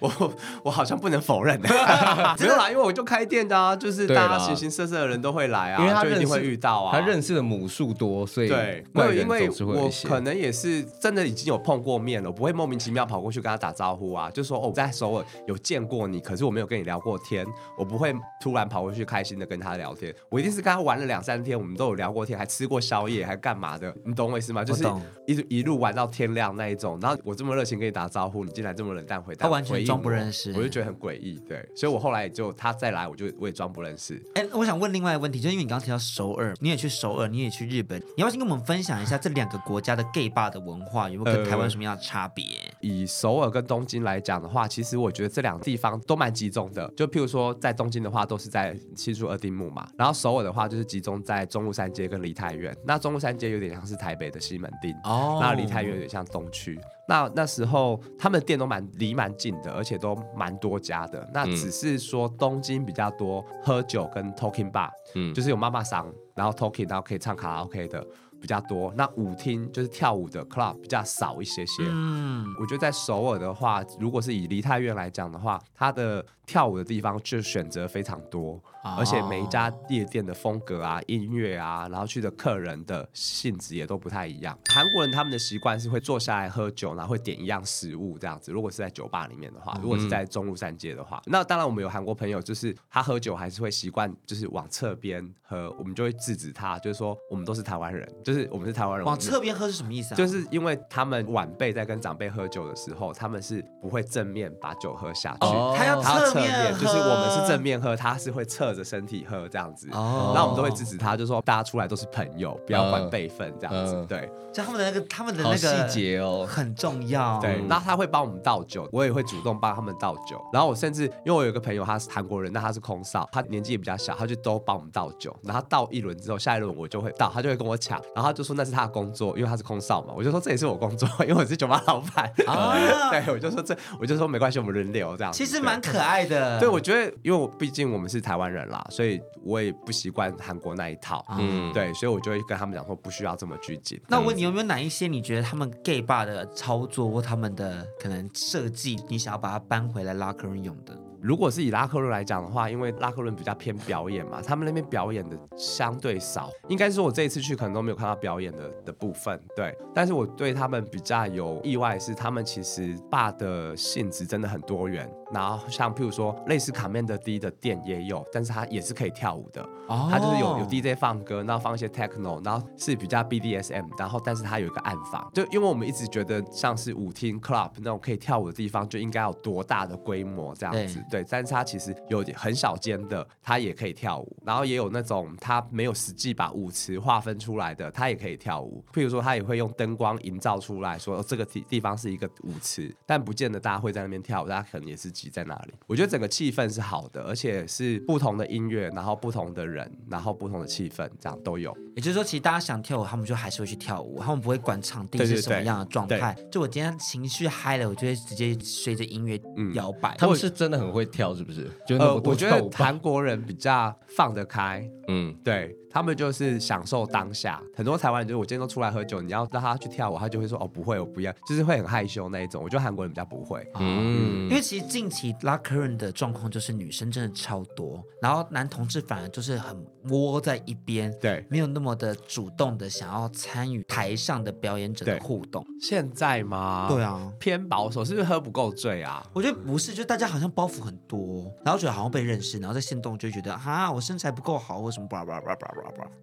[0.00, 17.46] 我我好像不能否认， 没有啦，因为我就开店的啊，就是大家形形色色的人都会来啊，因为他一定会遇到啊，他认识的母数多，所以对，没有因为我可能也是真的已经有碰过面了，我不会莫名其妙跑过去跟他打招呼啊，就说哦，在首尔有见过你，可是我没有跟你聊过天，
[17.76, 24.64] 我不会突然跑过去开心的跟他聊天，我一定是跟他玩了两三天，我们都有聊过天，还吃过宵夜，还干嘛的，你懂我意思吗？
[24.64, 24.82] 就是
[25.26, 34.18] 一一路玩到天亮那一种，然后我这么热情跟你打招呼，你竟然这么冷淡回答，他完全装不认识，我就觉得很诡异，对，所以我后来也就他再来，我就我也装不认识。
[34.34, 42.44] 哎，我想问另外一个问题，就是因为你刚刚提到首尔，你也去首尔，你也去日本，你要先跟我们分享一下这两个国家的 gay bar 的文化有没有跟台湾什么样的差别？
[42.44, 46.86] 呃，以首尔跟东京来讲的话，其实我觉得这两个地方都蛮集中的。
[46.94, 52.76] 就譬如说，在东京的话，都是在新宿二丁目嘛，然后首尔的话就是集中在中路三街跟梨泰院。
[52.84, 56.78] 那中路三街有点像是台北的西门町，哦，那梨泰院有点像东区。
[57.08, 61.26] 那那时候他们的店都蛮离蛮近的，而且都蛮多家的。
[61.32, 68.06] 那只是说东京比较多喝酒跟 talking bar，嗯，就是有妈妈桑，然后 talking，然后可以唱卡拉 OK 的。
[68.40, 71.82] 比较多，那舞厅就是跳舞的 club 比较少一些些。
[71.88, 78.60] 嗯，我觉得在首尔的话，如果是以梨泰院来讲的话，它的跳舞的地方就选择非常多。
[78.96, 84.58] 而且每一家夜店的风格啊、音乐啊，然后去的客人的性质也都不太一样。
[84.68, 88.50] 韩国人他们的习惯是会坐下来喝酒，然后会点一样食物这样子。
[88.50, 99.06] 如果是在酒吧里面的话，如果是在中路三街的话，那当然我们有韩国朋友，就是他喝酒还是会习惯就是往侧边喝，我们就会制止他，就是说我们都是台湾人，就是我们是台湾人。
[99.06, 100.16] 往侧边喝是什么意思啊？
[100.16, 109.48] 就是因为他们晚辈在跟长辈喝酒的时候，他们是不会正面把酒喝下去，哦、他要侧面，就是我们是正面喝，他是会侧着身体喝。
[109.48, 114.30] 这样子，哦，那我们都会支持他，就说大家出来都是朋友，不要管辈分，这样子，对。
[114.52, 117.38] 就他们的那个，他们的那个细节哦，很重要。
[117.38, 120.42] 对，那他会帮我们倒酒，我也会主动帮他们倒酒。
[120.52, 125.36] 然后我甚至，因为我有一个朋友，他是韩国人，那他是空少，他年纪也比较小，他就都帮我们倒酒。
[125.42, 128.00] 然后他倒一轮之后，下一轮我就会倒，他就会跟我抢。
[128.14, 130.14] 然后他就说那是他的工作，因为他是空少嘛。
[130.16, 132.32] 我就说这也是我工作，因为我是酒吧老板。
[132.46, 132.74] 啊，
[133.12, 135.32] 对，我就说这，我就说没关系，我们轮流这样。
[135.32, 136.27] 其实蛮可爱的。
[136.28, 141.22] 对，我觉得，因为我毕竟我们是台湾人啦，所以我也不习惯韩国那一套。
[141.38, 144.00] 嗯，对，所以我就会跟他们讲说，不需要这么拘谨。
[144.08, 145.18] 那我问你有没有哪一些你？
[145.18, 150.96] 你觉得他们 gay bar 的操作或他们的可能设计，你想要把它搬回来拉客人用的？
[151.20, 159.76] 如果是以拉克伦来讲的话，因为拉克伦比较偏表演嘛，他们那边表演的相对少，应该说我这一次去可能都没有看到表演的的部分，对。
[159.92, 165.10] 但是我对他们比较有意外是，他们其实 bar 的性质真的很多元。
[165.32, 181.02] 然后像譬如说类似卡面的 D 的店也有，但是它也是可以跳舞的，哦，它就是有有 DJ 放歌，然后放一些 techno，然后是比较 BDSM，然后但是它有一个暗房，就因为我们一直觉得像是舞厅 club 那种可以跳舞的地方就应该有多大的规模这样子。
[181.10, 188.84] 对，但是它其实有点很小间的，它也可以跳舞，然后也有那种它没有实际把舞池划分出来的，它也可以跳舞。
[188.92, 195.74] 譬如说，它也会用灯光营造出来说，这个地地方是一个舞池，但不见得大家会在那边跳舞，大家可能也是挤在哪里。
[195.88, 201.76] 我觉得整个气氛是好的，而且是不同的音乐，然后不同的人，然后不同的气氛，这样都有。
[201.96, 206.36] 也就是说，其实大家想跳舞，他们就还是会去跳舞，他们不会管场地是什么样的状态。
[206.52, 209.40] 就我今天情绪嗨了，我就会直接随着音乐
[209.74, 210.14] 摇摆。
[210.16, 211.68] 他们是真的很会跳，是不是？
[211.84, 215.74] 就呃，我觉得韩国人比较放得开，嗯，对。
[215.98, 222.62] 他们就是享受当下，很多台湾人就是我今天都出来喝酒，你要让他去跳舞，他就会说哦不会，我不要，就是会很害羞那一种。
[222.62, 229.76] 我觉得韩国人比较不会， 嗯，因为其实近期拉客人的状况就是女生真的超多，然后男同志反而就是很
[230.10, 235.66] 窝在一边，对，没有那么的主动的想要参与台上的表演者的互动。
[235.80, 236.86] 现在吗？
[236.88, 239.26] 对啊，偏保守，是不是喝不够醉啊？
[239.32, 245.08] 我觉得不是，就大家好像包袱很多，然后觉得好像被认识，然后在现动就觉得啊，我身材不够好，或什么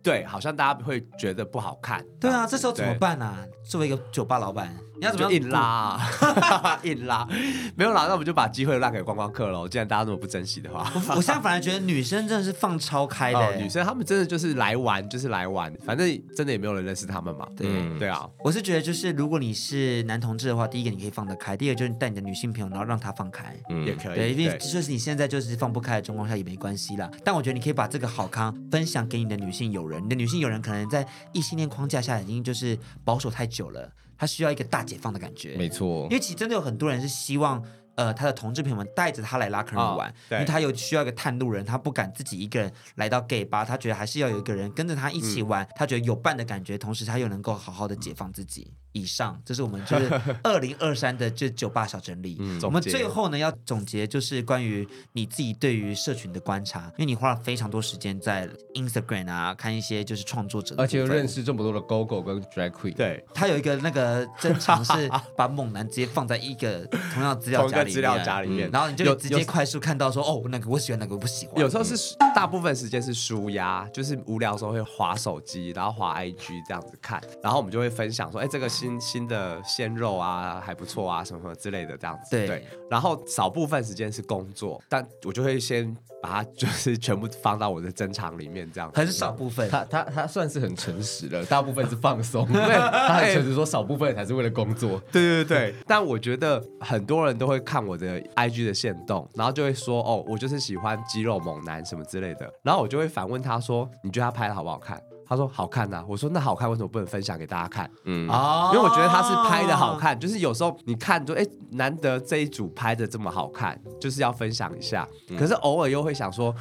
[0.03, 2.05] 对，好像大家会觉得不好看。
[2.20, 3.45] 对啊，这时候怎么办呢、啊？
[3.63, 4.76] 作为一个酒吧老板。
[5.00, 6.80] 你要怎么硬拉、啊？
[6.84, 7.28] 硬拉，
[7.76, 9.68] 没有啦，那我们就把机会让给观光客喽。
[9.68, 13.62] 既然大家那么不珍惜的话，我现在反而觉得女生真的是放超开的、欸哦。
[13.62, 17.48] 女生她们真的就是来玩，就是来玩，反正真的也没有人认识她们嘛。
[17.56, 24.16] 对、嗯、对啊，我是觉得就是如果你是男同志的话，第一个你可以放得开，第二个就是带你的女性朋友，然后让她放开、嗯、也可以。
[24.16, 27.10] 对，因为就是你现在就是放不开的状况下也没关系啦。
[27.24, 33.91] 但我觉得你可以把这个好康分享给你的女性友人，你的女性友人可能在异性恋框架下已经就是保守太久了。
[34.18, 36.03] 他需要一个大解放的感觉，没错。
[36.03, 37.63] 因为其实真的有很多人是希望，
[37.95, 48.74] 呃，他的同志朋友们带着他来拉客人玩，哦、因为他有需要一个探路人，他不敢自己一个人来到 gay bar，他觉得还是要有一个人跟着他一起玩，嗯、他觉得有伴的感觉，同时他又能够好好的解放自己。
[48.96, 50.10] 以上，这是我们就是
[50.41, 52.38] 二零二三的这九八小整理。
[52.39, 62.96] 嗯，我们最后呢要总结就是关于你自己对于社群的观察，因为你花了非常多时间在 Instagram 啊看一些就是创作者，而且又认识这么多的 GoGo 跟 Drag Queen。
[62.96, 71.60] 对，他有一个那个正常是把猛男直接放在一个同样资料夹里面，资料夹里面，然后你就直接快速看到说哦，那个我喜欢，那个我不喜欢。
[71.60, 82.30] 有时候是大部分时间是舒压，就是无聊的时候会划手机，然后划 IG 这样子看，然后我们就会分享说，哎，这个新新的鲜肉啊还不错啊，什么什么之类的这样子。
[82.32, 88.98] 对，对，然后少部分时间是工作，但我就会先把它就是全部放到我的珍藏里面，这样子。
[88.98, 92.46] 很少部分，他他他算是很诚实的，大部分是放松。
[92.52, 92.62] 对，
[93.08, 95.02] 他很诚实说少部分才是为了工作。
[95.12, 105.02] 对对对对，但我觉得很多人都会看我的 IG 的线动，然后就会说哦，我就是喜欢肌肉猛男什么之类的，然后我就会反问他说，你觉得他拍的好不好看？
[105.28, 107.89] 他说好看呐、啊，我说那好看，为什么不能分享给大家看？
[108.03, 108.28] 嗯，
[108.73, 115.07] 因为我觉得他是拍的好看，就是有时候你看就哎，难得这一组拍的这么好看，就是要分享一下。
[115.38, 116.53] 可是偶尔又会想说。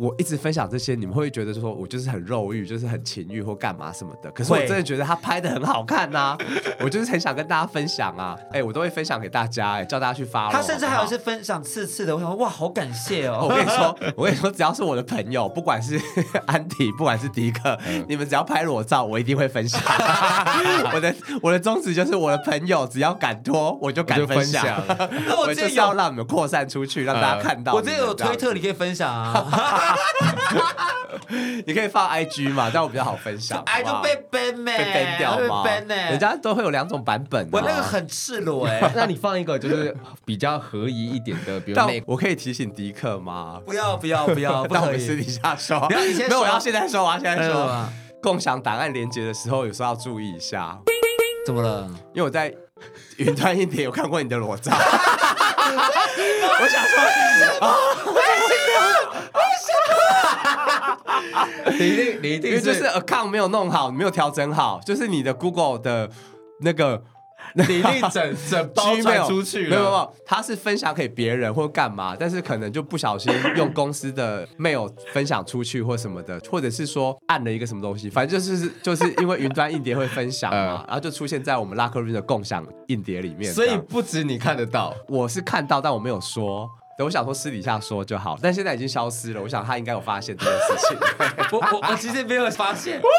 [0.00, 4.30] 我一直分享这些，你们会觉得说我就是很肉欲，就是很情欲或干嘛什么的。
[4.30, 6.38] 可是我真的觉得他拍的很好看呐、啊，
[6.80, 8.34] 我就是很想跟大家分享啊。
[8.44, 10.50] 哎、欸，我都会分享给大家、欸，哎，叫大家去发。
[10.50, 13.40] 他甚至还有一些分享次次的，我想说哇，好感谢哦。
[13.42, 16.00] 我跟你说， 我跟你说，只要是我的朋友，不管是
[16.46, 19.78] 安迪，不管是迪克，嗯、你们只要拍裸照，我一定会分享。
[20.94, 24.82] 我的我的宗旨就是，我的朋友只要敢脱，我就敢分享。
[24.88, 27.74] 我，我就是要让你们扩散出去，让大家看到。
[27.74, 29.88] 我这有推特，你可以分享啊。
[31.66, 33.62] 你可以放 IG 嘛，这样我比较好分享。
[33.66, 35.64] I 就被 ban 被 ban 掉吗？
[35.86, 37.48] 人家都会有两种版本。
[37.52, 43.60] 我那个很赤裸哎， 那你放一个就是比较合宜一点的，比如我可以提醒迪克吗？
[43.64, 45.78] 不要不要不要，不要 我们私底下说。
[45.88, 47.88] 不要你先说，没有，我要现在说，我要现在说。
[48.22, 50.78] 共享档案连接的时候，有时候要注意一下。
[51.46, 51.88] 怎么了？
[52.12, 52.52] 因为我在
[53.16, 54.70] 云端硬碟有看过你的裸照。
[56.60, 56.98] 我想说
[57.66, 57.74] 啊。
[61.78, 66.10] 你一定，你一定，因为就是 account 没有弄好，没有调整好，就是你的 Google 的
[66.60, 67.02] 那个，
[67.54, 69.70] 你一定整整包传出去了。
[69.70, 83.52] 没 有没有，他是分享给别人或干嘛，但是可能就不小心用公司的 mail 分享出去或什么的，或者是说按了一个什么东西，反正就是就是因为云端硬碟会分享嘛，然后就出现在我们 Locker 的共享硬碟里面。
[83.52, 86.68] 所以不止你看得到，我是看到，但我没有说。
[87.04, 89.40] 我想说私底下说就好，但现在已经消失了。
[89.42, 90.98] 我想他应该有发现这件事情。
[91.52, 93.00] 我我我其实没有发现。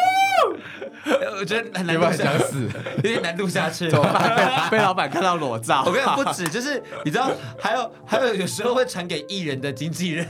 [1.40, 3.90] 我觉得很难录下去， 有点难度下去。
[3.90, 4.70] 怎么办？
[4.70, 5.84] 被老板看到裸照。
[5.86, 10.28] 我跟你讲，不止，就是你知道，还有还有，有时候会传给艺人的经纪人。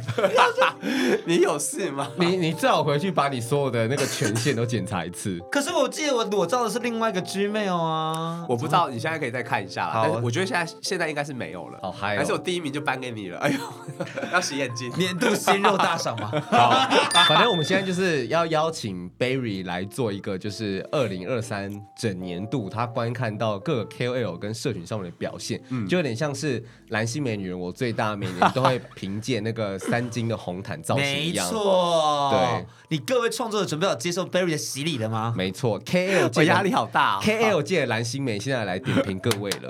[1.26, 2.08] 你有事吗？
[2.18, 5.39] 你你最好回去把你所有的那个权限都检查一次。
[5.52, 8.45] 可是我记得我裸照的是另外一个 Gmail 啊。
[8.47, 9.93] 我不知道，你现在可以再看一下了。
[9.93, 11.80] 好，我觉得现在现在应该是没有了。
[11.84, 13.39] 哦，还还是我第一名就颁给你了。
[13.42, 13.58] 哎呦，
[14.32, 16.30] 要洗眼睛，年度鲜肉大赏嘛。
[16.52, 16.70] 好，
[17.28, 31.46] 反正我们现在就是要邀请 Berry 来做一个，就是二零二三整年度他观看到各个 KOL 跟社群上面的表现，嗯，就有点像是蓝心美女人我最大，每年都会凭借那个三金的红毯造型一样。
[31.48, 35.34] 没错，对，你各位创作者准备好接受 Berry 的洗礼了吗？
[35.36, 39.70] 没错，KOL 界压力好大，KOL 界的蓝心美现在来点评各位了。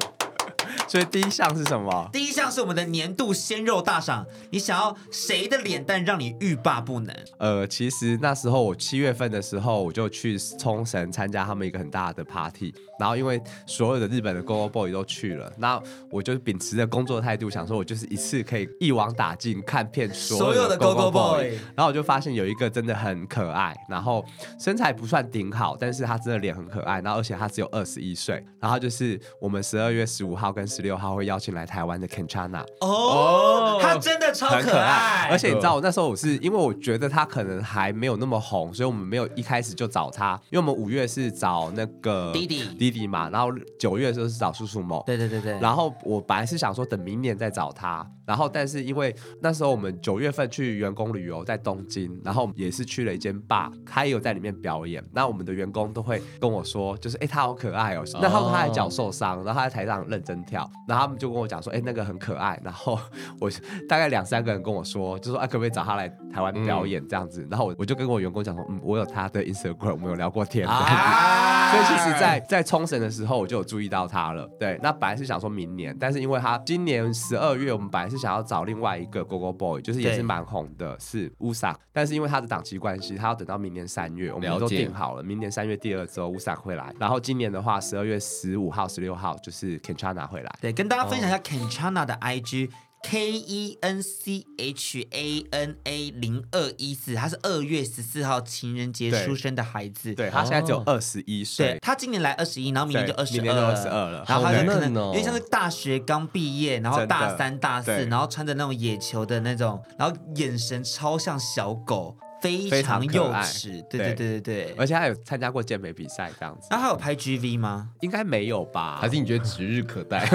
[0.92, 2.10] 所以第一项是什么？
[2.12, 4.26] 第一项是我们的年度鲜肉大赏。
[4.50, 7.16] 你想要谁的脸蛋让你欲罢不能？
[7.38, 12.76] 呃，其实那时候我七月份的时候，我就去冲绳参加他们一个很大的 party。
[13.00, 15.82] 然后因为所有的日本的 Go Go Boy 都去了，那
[16.12, 21.58] 我就秉持着工作态度，想说我就是一次可以一网打尽，看遍所有的 Go Go Boy。
[21.74, 24.26] 然后我就发现有一个真的很可爱，然后
[24.60, 27.00] 身材不算顶好，但是他真的脸很可爱。
[27.00, 28.46] 然后而且他只有二十一岁。
[28.60, 42.62] 然后就是我们十二月十五号跟十六号会邀请来台湾的 Kenchana 哦，他真的超可爱，而且你知道我那时候我是因为我觉得他可能还没有那么红，所以我们没有一开始就找他，因为我们五月是找那个弟弟。
[42.78, 60.70] 弟弟嘛，然后九月的时候是找叔叔某，对对对对，然后我本来是想说等明年再找他，然后但是因为那时候我们九月份去员工旅游在东京，然后也是去了一间 bar，他也有在里面表演，那我们的员工都会跟我说，就是哎他好可爱哦，那他说他的脚受伤，然后他在台上认真跳。
[60.88, 62.60] 然后他们就跟我讲说，哎，那个很可爱。
[62.64, 63.00] 然后
[63.40, 63.50] 我
[63.88, 67.48] 大概两三个人跟我说，就说啊，可不可以找他来台湾表演这样子？
[67.50, 70.68] 然后我我就跟我员工讲说，嗯，我有他的 Instagram，我们有聊过天。
[70.68, 74.46] 啊 所以其实在，在在冲绳的时候，我就有注意到他了。
[74.60, 86.94] 对，那本来是想说明年，但是因为他今年十二月，我们本来是想要找另外一个 Gogo Boy，就是也是蛮红的，是 Usak，但是因为他的档期关系，他要等到明年三月，我们都定好了，明年三月第二周 Usak 会来。
[87.00, 90.52] 然后今年的话，十二月十五号、十六号就是 Kenchana 会来。
[90.62, 92.70] 对，跟大家分享一下 Kenchana 的 IG。
[93.04, 100.14] K E N C H A N A 零二一四，他是二月十四号情人节出生的孩子。
[100.14, 101.66] 对，他现在只有二十一岁。
[101.66, 104.24] 对，他今年来二十一，然后明年就二十二，明年就二十二了。
[104.28, 112.16] 然后他就可能因为像是大学刚毕业，然后大三、大四，然后穿着那种野球的那种，然后眼神超像小狗。
[112.42, 116.68] 非常幼稚，对对对对对，而且他有参加过健美比赛这样子。
[116.72, 117.90] 那他有拍 GV 吗？
[118.02, 118.98] 应该没有吧？
[119.00, 120.26] 还是你觉得指日可待？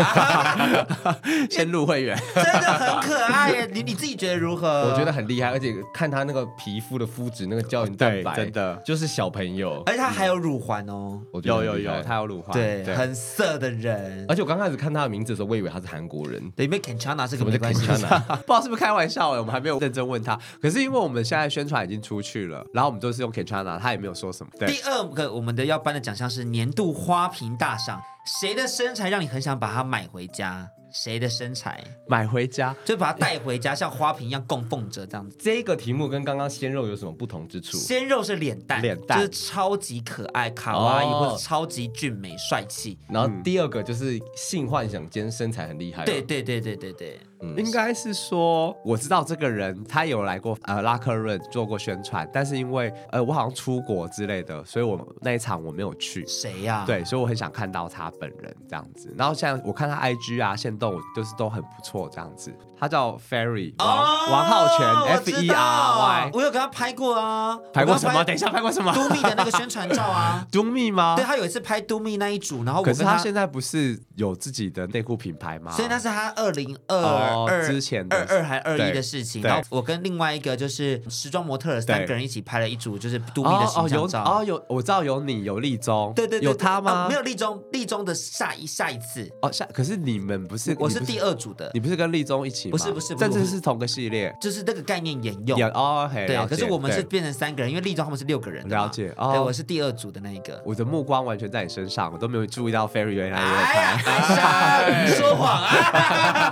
[1.50, 3.70] 先入会员，真的很可爱耶！
[3.72, 4.90] 你你自己觉得如何？
[4.90, 9.82] 我觉得很厉害，而且看他那个皮肤的肤质，那个胶原蛋白，真的就是小朋友。
[9.86, 14.24] 而且他还有乳环哦，有有有，他有乳环，对，很色的人。
[14.28, 16.42] 而且我刚开始看他的名字的时候，我以为他是韩国人。
[16.54, 17.86] 对，因为 Kenchana 是什么关系？
[17.86, 18.04] 不知
[18.46, 20.38] 道是不是开玩笑哎，我们还没有认真问他。
[20.61, 21.95] 可是因为我们现在宣传已经。
[22.01, 24.53] 出去了，然后我们都是用 Kenchana，他也没有说什么。
[24.59, 28.01] 对，第二个我们的要颁的奖项是年度花瓶大赏，
[28.40, 30.68] 谁的身材让你很想把它买回家？
[30.92, 35.36] 谁的身材买回家，就把它带回家，像花瓶一样供奉着这样子。
[35.38, 37.76] 这个题目跟刚刚鲜肉有什么不同之处？
[37.76, 42.97] 鲜肉是脸蛋，脸蛋就是超级可爱、卡哇伊或者超级俊美、帅气。
[43.11, 46.07] 然后第二个就是性幻想兼身材很厉害。
[46.07, 47.20] 对对对对对对。
[47.55, 56.24] 嗯、应该是说，我知道这个人，他有来过呃拉克润做过宣传，但是因为呃我好像出国之类的，所以我那一场我没有去。
[56.26, 56.84] 谁呀、啊？
[56.86, 59.14] 对，所以我很想看到他本人这样子。
[59.16, 62.55] 然后现在我看他 IG 啊、现动，就是都很不错这样子。
[62.78, 67.59] 他叫 Ferry 王、哦、王浩全 F E R Y，我有跟他拍过啊。
[67.72, 68.22] 拍过什么？
[68.22, 70.47] 等一下，拍过什么？Do Me 的那个宣传照啊。
[70.53, 71.16] Do Me 吗？
[71.16, 75.72] 对，他有一次拍 Do Me 那一组，然后可是他现在不是有自己的内裤品牌吗？
[75.72, 76.97] 所以那是他二零二。
[77.45, 84.22] 二之前二二还二一的事情，然后我跟另外一个就是时装模特三个人一起拍了一组，就是度蜜的形象照。
[84.24, 87.09] 哦，有我知道有你有立中，对对，有他吗？
[87.09, 92.72] 没有立中，立中的下一下一次哦下，可是你们不是，我是第二组的，你不是跟立中一起吗？
[92.72, 95.61] 不是不是，但这是同个系列，就是那个概念沿用。
[95.70, 98.66] 哦，对，可是我们是变成三个人，因为立中他们是六个人。
[98.68, 100.62] 了解，对，我是第二组的那一个。
[100.64, 105.07] 我的目光完全在你身上，我都没有注意到 Ferry 原来也在拍。
[105.07, 106.51] 说谎啊！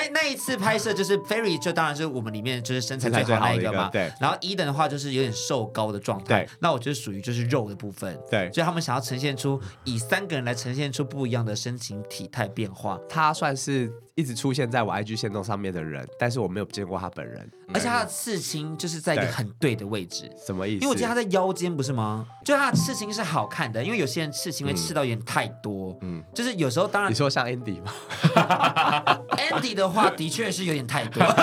[0.00, 3.88] 那那一次拍摄就是 Ferry，就当然是我们里面就是身材最好的那一个嘛。
[3.90, 4.10] 对。
[4.20, 6.44] 然后 Eden 的话就是有点瘦高的状态。
[6.44, 6.48] 对。
[6.60, 8.18] 那我觉得属于就是肉的部分。
[8.30, 8.50] 对。
[8.52, 12.98] 所以他们想要呈现出以三个人来呈现出不一样的身形体态变化。
[13.08, 17.50] 他算是一直出现在我 IG 线动上面的人，但是我没有见过他本人。
[17.72, 20.30] 而且他的刺青就是在一个很对的位置。
[20.44, 20.82] 什么意思？
[20.82, 22.26] 因为我记得他在腰间不是吗？
[22.44, 25.96] 就他的刺青是好看的，因为有些人刺青会刺到有点太多。
[26.02, 26.22] 嗯。
[26.34, 27.10] 就是有时候当然。
[27.10, 27.92] 你说像 Andy 吗？
[29.38, 31.22] Andy 的话的确是有点太多。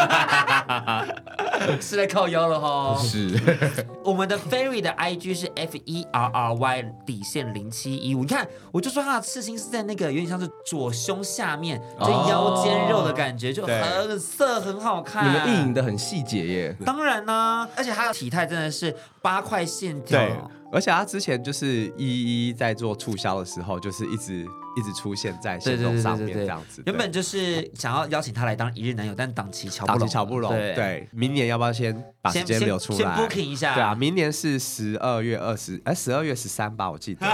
[1.82, 3.38] 是在靠腰了哈，是。
[4.04, 15.28] 我们的 Ferry 的 IG 是 F E R R Y 底线零七一五，你看，我就说他的刺青是在那个有点像是左胸下面，就腰间肉的感觉，就很色，很好看。
[15.28, 16.76] 你们意淫的很细节耶。
[16.86, 20.20] 当然呢，而且他的体态真的是八块线条。
[20.70, 24.46] 而且他之前就是一一在做促销的时候，就是一直
[24.78, 26.84] 一直出现在限动上面这样子。
[26.86, 30.08] 原本就是想要邀请他来当一日男友，但档期瞧不拢。
[30.08, 30.52] 瞧不拢。
[30.52, 32.98] 对，明年要不要先把时间留出来？
[32.98, 33.74] 先 booking 一下。
[33.74, 37.26] 对啊，明年是十二月二十，哎，十二月十三吧，我记得。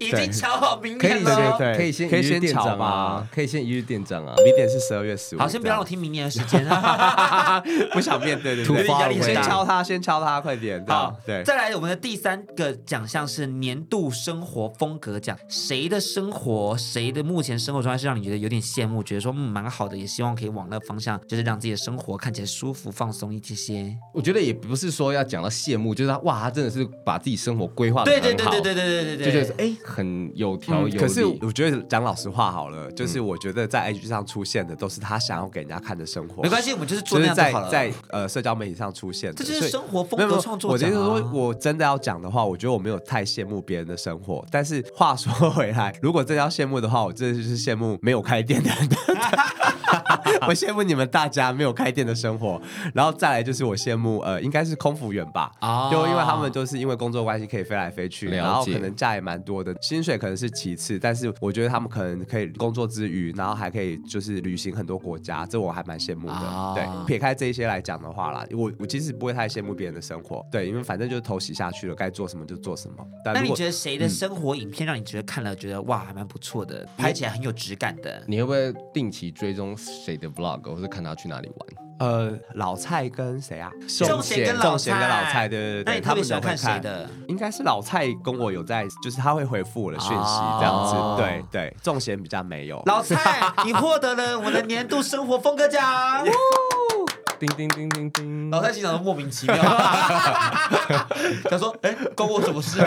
[0.00, 1.58] 已经敲好明年了。
[1.58, 3.28] 可以，可以先可以先乔吗？
[3.30, 4.34] 可以先一日店长啊。
[4.44, 5.38] 明年是十二月十五。
[5.38, 6.64] 好，先不要让我听明年的时间。
[7.92, 9.22] 不想面对，对对你。
[9.22, 10.82] 先敲他，先敲他，快点。
[10.86, 11.44] 好，对。
[11.44, 12.78] 再来我们的第三个。
[12.86, 23.96] 奖项是年度生活风格奖，谁的生活，谁的目前生活状态是让你觉得有点羡慕，觉得说嗯蛮好的，也希望可以往那个方向，就是让自己的生活看起来舒服放松一些些。
[24.14, 30.96] 我觉得也不是说要讲到羡慕，就是他哇，他真的是把自己生活规划的很好，对对对对对对对对，就觉得哎很有条有理。
[30.96, 36.42] 可是我觉得讲老实话好了，就是我觉得在 IG 上出现的都是他想要给人家看的生活。
[36.42, 37.68] 没关系，我们就是做那样就好了。
[37.70, 40.70] 在在呃社交媒体上出现的，这就是生活风格创作。
[40.70, 48.88] 我觉得说我真的要讲的话，我觉得我没有太羡慕别人的生活，但是话说回来，如果真要羡慕的话，我真的就是羡慕没有开店的人。
[50.46, 52.60] 我羡慕你们大家没有开店的生活，
[52.94, 66.34] 然后再来就是我羡慕呃，应该是空服员吧，哦、就因为他们就是因为工作关系可以飞来飞去，然后可能假也蛮多的，薪水可能是其次，但是我觉得他们可能可以工作之余，然后还可以就是旅行很多国家，这我还蛮羡慕的。
[66.34, 72.96] 哦、对，撇开这一些来讲的话啦，我我其实不会太羡慕别人的生活，对，因为反正就是头洗下去了，该做什么就做什么。
[73.24, 78.22] 但那你觉得谁的生活影片让你觉得看了觉得哇还蛮不错的，拍起来很有质感的？
[78.26, 81.68] 你会不会定期追踪谁的 vlog，或是看他去哪里玩？
[82.00, 83.72] 呃，老蔡跟谁啊？
[84.06, 85.84] 仲贤跟老蔡，对对对。
[85.84, 87.08] 那你特别喜欢看谁的？
[87.26, 90.94] 应该是老蔡跟我有在，就是他会回复我的讯息这样子。
[91.20, 92.80] 对对，仲贤比较没有。
[92.86, 95.82] 老蔡，你获得了我的年度生活风格奖。
[97.38, 99.56] 叮叮叮叮叮，老蔡心想说莫名其妙，
[101.48, 102.80] 他说：“哎、欸，关我什么事？”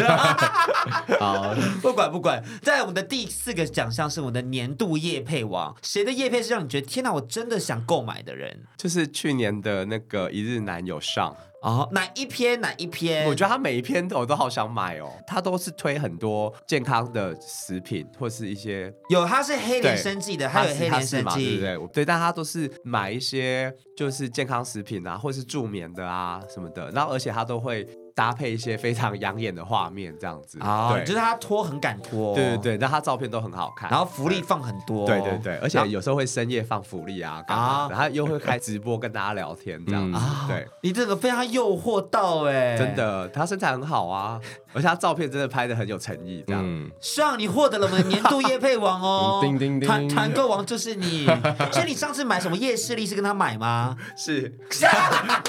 [1.20, 2.44] 好，不管不管。
[2.62, 8.64] 在我们的第四个奖项是我们的年度夜配王，谁的夜配是让你觉得天哪，我真的想购买的人？
[8.78, 11.36] 就是去年的那个一日男友上。
[11.62, 13.28] 哦，哪一篇哪一篇？
[13.28, 15.12] 我觉得他每一篇我都好想买哦。
[15.28, 21.94] 他都是推很多健康的食品或是一些有，他是黑莲生记的，他有黑莲生记，对不对？
[21.94, 26.90] 对，但他都是买一些就是健康食品啊，或是助眠的啊什么的。
[26.92, 27.88] 然后而且他都会。
[28.22, 30.60] 搭配一些非常养眼的画面，这样子。
[30.62, 44.40] 啊，对，就是他脱很敢脱，对对对，但他照片都很好看，然后福利放很多，对对对，而且有时候会深夜放福利啊，啊，然后又会开直播跟大家聊天这样子，对，你这个被他诱惑到哎，真的，他身材很好啊，
[44.74, 51.26] 而且他照片真的拍的很有诚意，这样，希望你获得了我们年度夜配王哦， 叮叮叮，团团购王就是你，
[51.74, 53.98] 所以你上次买什么夜视力是跟他买吗？
[54.16, 54.56] 是，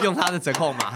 [0.03, 0.95] 用他的折扣码。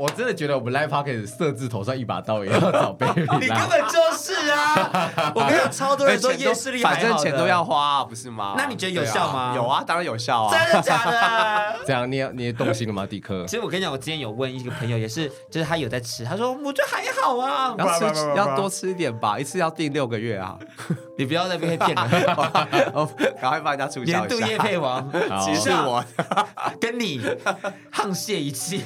[0.00, 5.10] 我真的觉得我们 Live Podcast 设置头上一把刀也要找 Berry，你根本就是啊！
[5.36, 8.54] 我跟你讲，超多人说夜视力，反正钱都要花，不是吗？
[8.56, 9.52] 那你觉得有效吗？
[9.54, 10.56] 有啊，当然有效啊！
[10.56, 11.76] 真的假的？
[11.86, 13.44] 这样你也你也动心了吗，迪克？
[13.44, 20.56] 其实我跟你讲，我之前有问一个朋友，也是，就是他有在吃，他说我觉得还好啊，要吃要多吃一点吧，一次要订六个月啊！
[21.18, 22.08] 你不要再被骗了，
[23.38, 24.18] 赶快帮人家促销一下。
[24.20, 25.06] 年度夜配王，
[25.44, 26.02] 其实是我
[26.80, 27.20] 跟你
[27.92, 28.82] 沆瀣一气。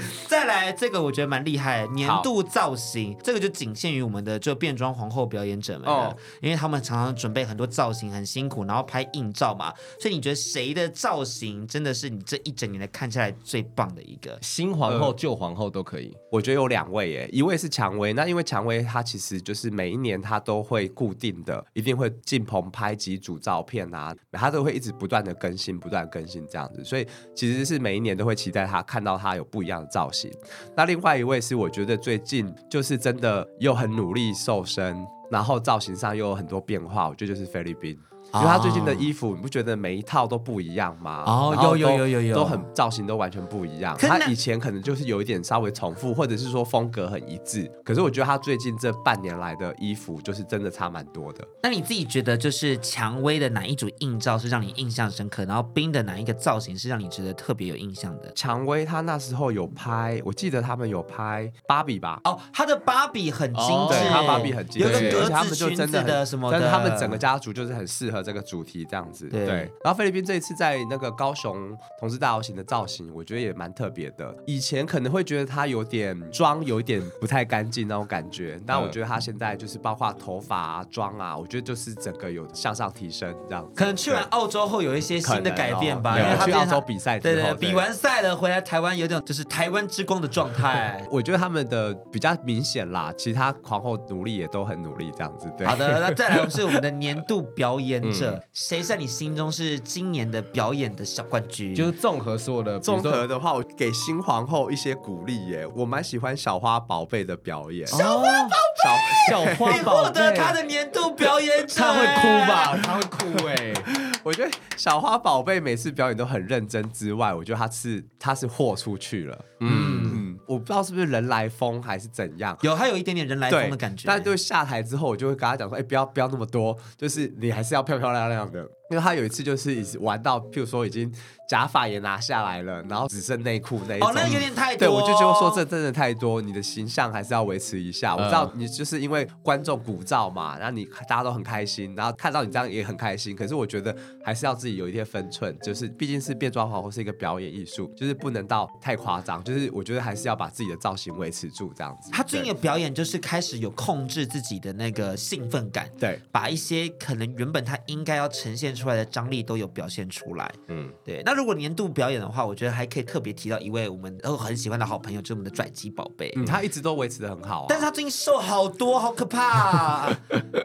[0.28, 9.72] 再来这个我觉得蛮厉害，年度造型这个就仅限于我们的就变装皇后表演者们了，哦、因为他们常常准备很多造型，很辛苦，然后拍硬照嘛。
[10.00, 14.38] 所以你觉得谁的造型真的是你这一整年来看下来最棒的一个？
[14.40, 16.16] 新皇后、旧皇后都可以。
[16.30, 30.30] 我觉得有两位耶，一位是蔷薇，那因为蔷薇她其实就是每一年她都会固定的，一定会进棚拍几组照片啊，她都会一直不断的更新，不断更新这样子，所以其实是每一年都会期待她看到她有不一样造型。
[30.76, 37.98] 那另外一位是我觉得最近就是真的又很努力瘦身，然后造型上又有很多变化，我觉得就是菲律宾。
[38.34, 41.22] 因为他最近的衣服，你不觉得每一套都不一样吗？
[41.26, 43.96] 哦，有有有有有，都很造型都完全不一样。
[43.98, 47.70] 他以前可能就是有一点稍微重复，或者是说风格很一致。
[47.84, 51.46] 可是我觉得他最近这半年来的衣服，就是真的差蛮多的。
[51.62, 55.44] 那你自己觉得，就是蔷薇的哪一组硬照是让你印象深刻？
[55.44, 58.32] 然后冰的哪一个造型是让你觉得特别有印象的？
[58.32, 62.20] 蔷薇他那时候有拍，我记得他们有拍芭比吧？
[62.24, 69.02] 哦，他的芭比很精致，他芭比很精致，有个格子裙子的什么的，但是他们整个家族就是很适合这个主题这样。
[69.12, 74.34] 子对，对，然后菲律宾这一次在那个高雄同志大游行的造型，我觉得也蛮特别的。
[74.46, 83.72] 以前可能会觉得他有点妆有一点不太干净那种感觉，但我觉得他现在就是包括头发啊、妆啊，我觉得就是整个有向上提升这样子。
[83.76, 91.06] 可能去完澳洲后有一些新的改变吧，因为他去澳洲比赛，对对，比完赛了回来台湾有点就是台湾之光的状态。
[91.10, 95.52] 我觉得他们的比较明显啦，其他皇后努力也都很努力这样子。
[95.58, 98.84] 对，好的，那再来是我们的年度表演者，谁是？
[98.84, 102.78] 在你心中是今年的表演的小冠军，就是综合所有的。
[102.78, 105.66] 综合的话，我给新皇后一些鼓励耶。
[105.74, 107.86] 我蛮喜欢小花宝贝的表演。
[107.86, 112.76] 小花宝贝，小小花宝贝，获得他的年度表演者，他会哭吧？
[112.82, 113.72] 他会哭哎。
[114.24, 119.44] 我觉得小花宝贝每次表演都很认真之外，我觉得他是他是豁出去了。
[119.58, 124.04] 嗯，我不知道是不是人来疯还是怎样，有他有一点点人来疯的感觉。
[124.06, 131.10] 但就下台之后，我就会跟他讲说：“哎，不要不要那么多，就是你还是要漂漂亮亮的。”因为他有一次就是玩到，譬如说已经
[131.48, 134.06] 假发也拿下来了，然后只剩内裤那一种。
[134.10, 134.78] 哦，那有点太多。
[134.80, 138.14] 对，我就觉得说这真的太多，你的形象还是要维持一下。
[138.14, 143.34] 我知道你就是因为观众鼓噪嘛，然后你大家都很开心，然后看到你这样也很开心。
[143.34, 149.42] 可是我觉得还是要自己有一些分寸，就是毕竟是变装皇后是一个表演艺术，就是不能到太夸张。
[149.42, 152.10] 就是我觉得还是要把自己的造型维持住这样子。
[152.12, 158.81] 他最近的表演就是开始有控制自己的那个兴奋感，对，把一些可能原本他应该要呈现出。
[158.82, 160.50] 出来的张力都有表现出来。
[160.68, 161.22] 嗯，对。
[161.24, 166.32] 那如果年度表演的话，我觉得还可以特别提到一位我们都很喜欢的好朋友，就是我们的拽鸡宝贝。
[166.36, 170.18] 嗯，他一直都维持的很好啊，但是他最近瘦好多，好可怕啊！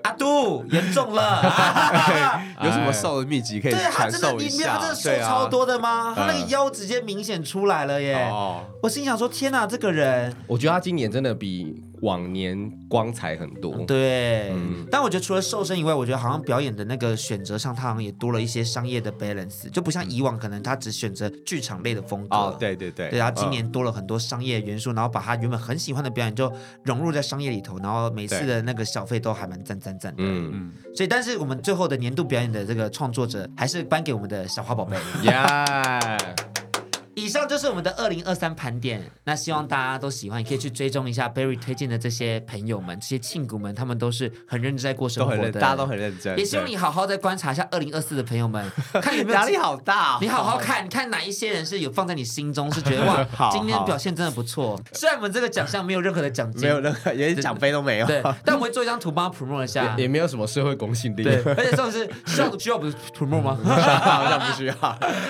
[0.03, 1.43] 阿杜严重了
[2.63, 4.77] 有什么瘦的秘籍可以传授一下？
[4.77, 6.13] 他真的瘦超多的吗？
[6.15, 8.27] 他那个腰直接明显出来了耶！
[8.81, 13.75] 我心想说，天哪，这个人，我觉得他今年真的比往年光彩很多。
[13.85, 14.53] 对，
[14.91, 22.35] 但我觉得除了瘦身以外，我觉得好像表演的那个选择上，他好像也多了一些商业的 balance，就不像以往可能他只选择剧场类的风格。
[22.35, 26.51] 哦，对对对，对啊，今年多了很多商业元素，然后把他原本很喜欢的表演就
[26.83, 30.23] 融入在商业里头，然后每次的那个小费都还蛮赞赞赞的。
[30.23, 34.95] 嗯嗯，所以但是我们最后的年度表演的这个创作者，还是颁给我们的小花宝贝。
[35.23, 36.17] 呀。
[37.17, 46.37] 以上就是我们的二零二三盘点，那希望大家都喜欢，也可以去追踪一下 Berry 推荐的这些朋友们，这些庆鼓们，他们都是很认真在过生活的，大家都很认真。
[46.37, 48.71] 也希望你好好再观察一下二零二四的朋友们，
[49.01, 50.19] 看有没有 压力好大。
[50.21, 54.79] 你好好看，你看哪一些人是有放在你心中，是觉得哇， 今天表现真的不错。
[54.93, 61.23] 虽然我们这个奖项没有任何的奖金，没有任何，连奖杯都没有，对，但我们会做一张图帮他 promote 一下， 也没有什么社会公信力。
[61.23, 63.57] 对，而且这种是需要需要不是 promote 吗？
[63.65, 64.75] 好像不需要。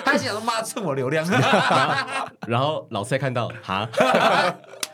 [0.03, 1.25] 他还想说妈蹭我流量。
[2.47, 3.87] 然后老蔡看到，哈，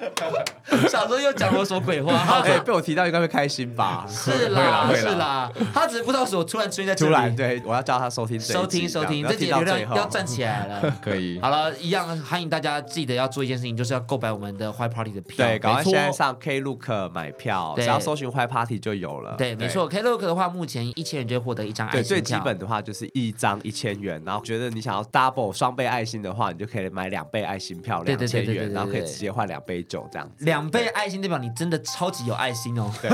[0.89, 2.41] 小时候又讲了什么鬼话？
[2.43, 4.05] 对，被我提到应该会开心吧？
[4.07, 7.11] 是啦，是啦，他只是不知道是我突然出现在这里。
[7.13, 10.95] 突然，对，我要叫他收听，收听，收听，这集流量要站起来了。
[11.01, 11.39] 可以。
[11.39, 15.45] 好了，一样欢迎大家记得要做一件事情，就是要购买我们的 White Party 的票。
[15.45, 19.35] 对，赶快现在上 Klook 买票，只要搜寻 White Party 就有了。
[19.37, 22.07] 对，没错，Klook 的话，目前一千元就会获得一张爱心票。
[22.07, 28.01] 对，最基本的话就是一张一千元，然后觉得你想要 double 双倍爱心的话，你就可以买两倍爱心票。
[28.03, 30.43] 两千元，然后可以直接换两杯酒，这样子。
[30.45, 32.91] 两倍爱心代表你真的超级有爱心哦。
[32.99, 33.09] 对，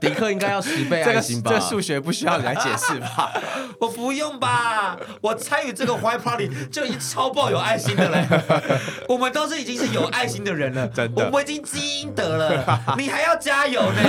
[0.10, 1.50] 迪克应该要十倍爱心吧？
[1.50, 3.32] 这数学不需要你来解释吧？
[3.80, 4.96] 我不用吧？
[5.22, 8.26] 我参与这个 White Party 就已经超爆有爱心的嘞。
[9.08, 12.94] 我们都是已经是有爱心的人了，真的，我已经积阴德了。
[12.98, 14.02] 你还要加油呢？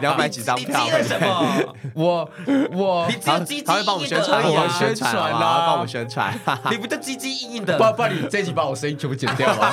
[0.00, 0.66] 你要买几张票？
[0.66, 1.74] 你积了什么？
[1.94, 2.30] 我
[2.72, 6.38] 我，你只有积积阴德，帮我宣传，我宣传啦，帮我宣传。
[6.70, 7.78] 你不就积积阴阴的？
[7.78, 8.26] 不不，你。
[8.28, 9.72] 这集把我声音全部剪掉了，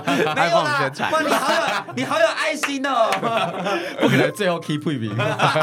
[0.06, 0.24] 没有
[0.62, 0.90] 啦！
[1.10, 3.10] 哇，你好有，你好有爱心哦！
[4.00, 5.10] 不可能最后 keep 一名，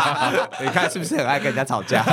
[0.61, 2.03] 你看是不是很爱跟人家吵架？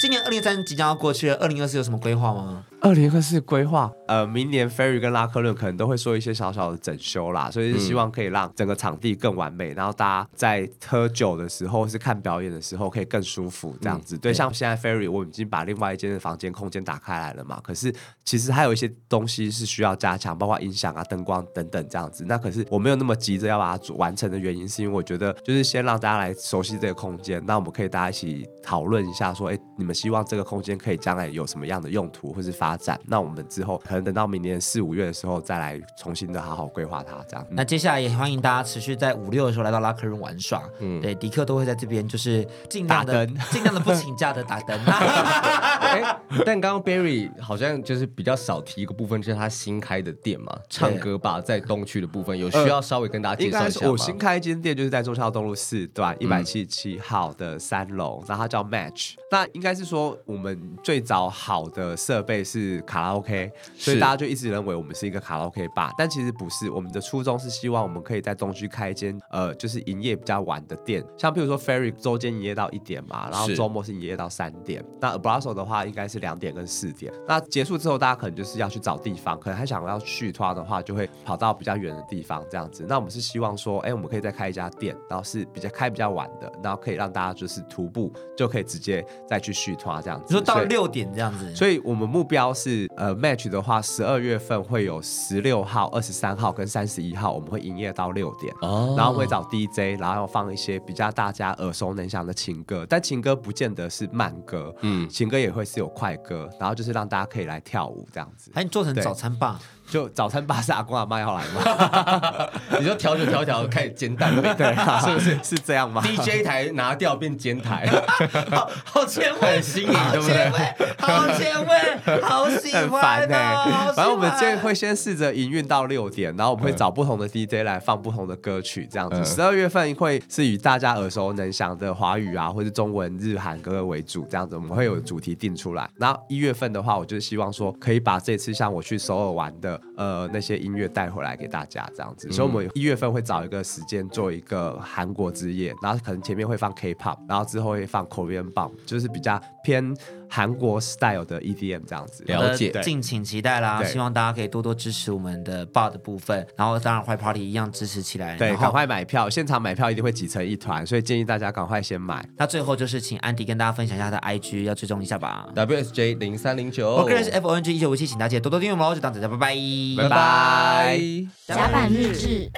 [0.00, 2.62] 今年二零二三即将要过去了，二零二四有什么规划吗？
[2.82, 14.16] 二零二四规划，呃，明年 Ferry 跟拉克伦可能都会做一些小小的整修啦，所以是希望可以让整个场地更完美，然后大家在喝酒的时候或是看表演的时候可以更舒服，这样子。
[14.16, 17.94] 对，像现在 Ferry 我已经把另外一间的房间空间打开来了嘛，可是
[18.24, 22.24] 其实还有一些东西是需要加强，包括音响啊、灯光等等这样子。
[22.26, 32.98] 那可是我没有那么急着要把它完成的原因，是因为我觉得就是先让大家来熟悉这个空间，那我们可以大家一起讨论一下，说，哎，你们希望这个空间可以将来有什么样的用途或是发展？
[33.06, 37.46] 那我们之后可能等到明年四五月的时候再来重新的好好规划它，这样。
[37.50, 40.62] 那接下来也欢迎大家持续在五六的时候来到拉克润玩耍。
[40.80, 44.78] 嗯，对，迪克都会在这边，就是尽量的尽量的不请假的打灯。
[44.84, 59.14] 欸、 但刚刚 Barry 好像就是比较少提一个部分，就是他新开的店嘛，唱歌吧，在东区的部分有需要稍微跟大家介绍一下我新开一间店就是在中孝东路四段一百七十七号的三楼，然后它叫 Match。
[59.30, 66.70] 那应该是说我们最早好的设备是卡拉 OK，所以大家就一直认为我们是一个卡拉 OK 吧，但其实不是。
[66.70, 74.84] 我们的初衷是希望我们可以在东区开一间呃，就是营业比较晚的店，像比如说 Ferry 周间营业到一点嘛，然后周末是营业到三点。
[75.00, 77.12] 那 Abrazo 的话应该是两点跟四点。
[77.26, 82.86] 那结束之后，大家可能就是要去找地方，可能还想要续拖的话，就会跑到比较远的地方这样子。
[82.88, 90.26] 那我们是希望说，哎、欸，我们可以再开一家店，然后是比较开比较晚的，然后可以让大家就是徒步就可以直接再去续拖这样子。
[90.28, 109.60] 你说到六点这样子，所以我们目标是呃 Match 的话，十二月份会有十六号、二十三号跟三十一号，我们会营业到六点，哦、然后会找 DJ，然后放一些比较大家耳熟能详的情歌，但情歌不见得是慢歌，嗯，情歌也会是有快歌，然后就是让大家可以来跳舞这样子，还做成早餐吧。
[109.90, 112.48] 就早餐巴士阿公阿妈要来吗？
[112.78, 114.72] 你就调酒调调开始煎蛋，对，
[115.04, 117.86] 是不是是这样吗？DJ 台拿掉变煎台，
[118.52, 120.50] 好好前卫，很新颖，对不对？
[120.98, 123.92] 好前卫，好好喜欢、呢、欸。
[123.92, 129.24] 反正我们今天会先试着营运到六点，然后我们会找不同的 DJ 来放不同的歌曲，这样子。
[129.24, 135.90] 十、嗯、二月份会是以大家耳熟能详的华语啊，或是中文、日韩歌为主，这样子我们会有主题定出来。
[135.96, 142.28] 然后一月份的话，我就是希望说可以把这次像我去首尔玩的呃那些音乐带回来给大家，这样子。
[142.28, 149.94] 嗯、所以我们一月份会找一个时间做一个韩国之夜，然后可能前面会放 K-pop，然后之后会放 Korean Bomb，就是比较偏。
[150.30, 153.82] 韩国 style 的 EDM 这样子，了解，敬请期待啦！
[153.82, 162.24] 希望大家可以多多支持我们的 BAR 的部分，然后当然坏 Party 一样支持起来，对，赶快买票，现场买票一定会挤成一团，所以建议大家赶快先买。
[162.36, 169.56] 那最后就是请安迪跟大家分享一下他的 IG，要追踪一下吧，WSJ 零三零九，我个人是 FONG 一九五七，请大家多多订阅我们哦，就当大家拜拜，
[169.96, 171.00] 拜拜。
[171.48, 172.48] 甲板日志，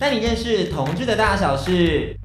[0.00, 2.16] 带你认识同志的大小事。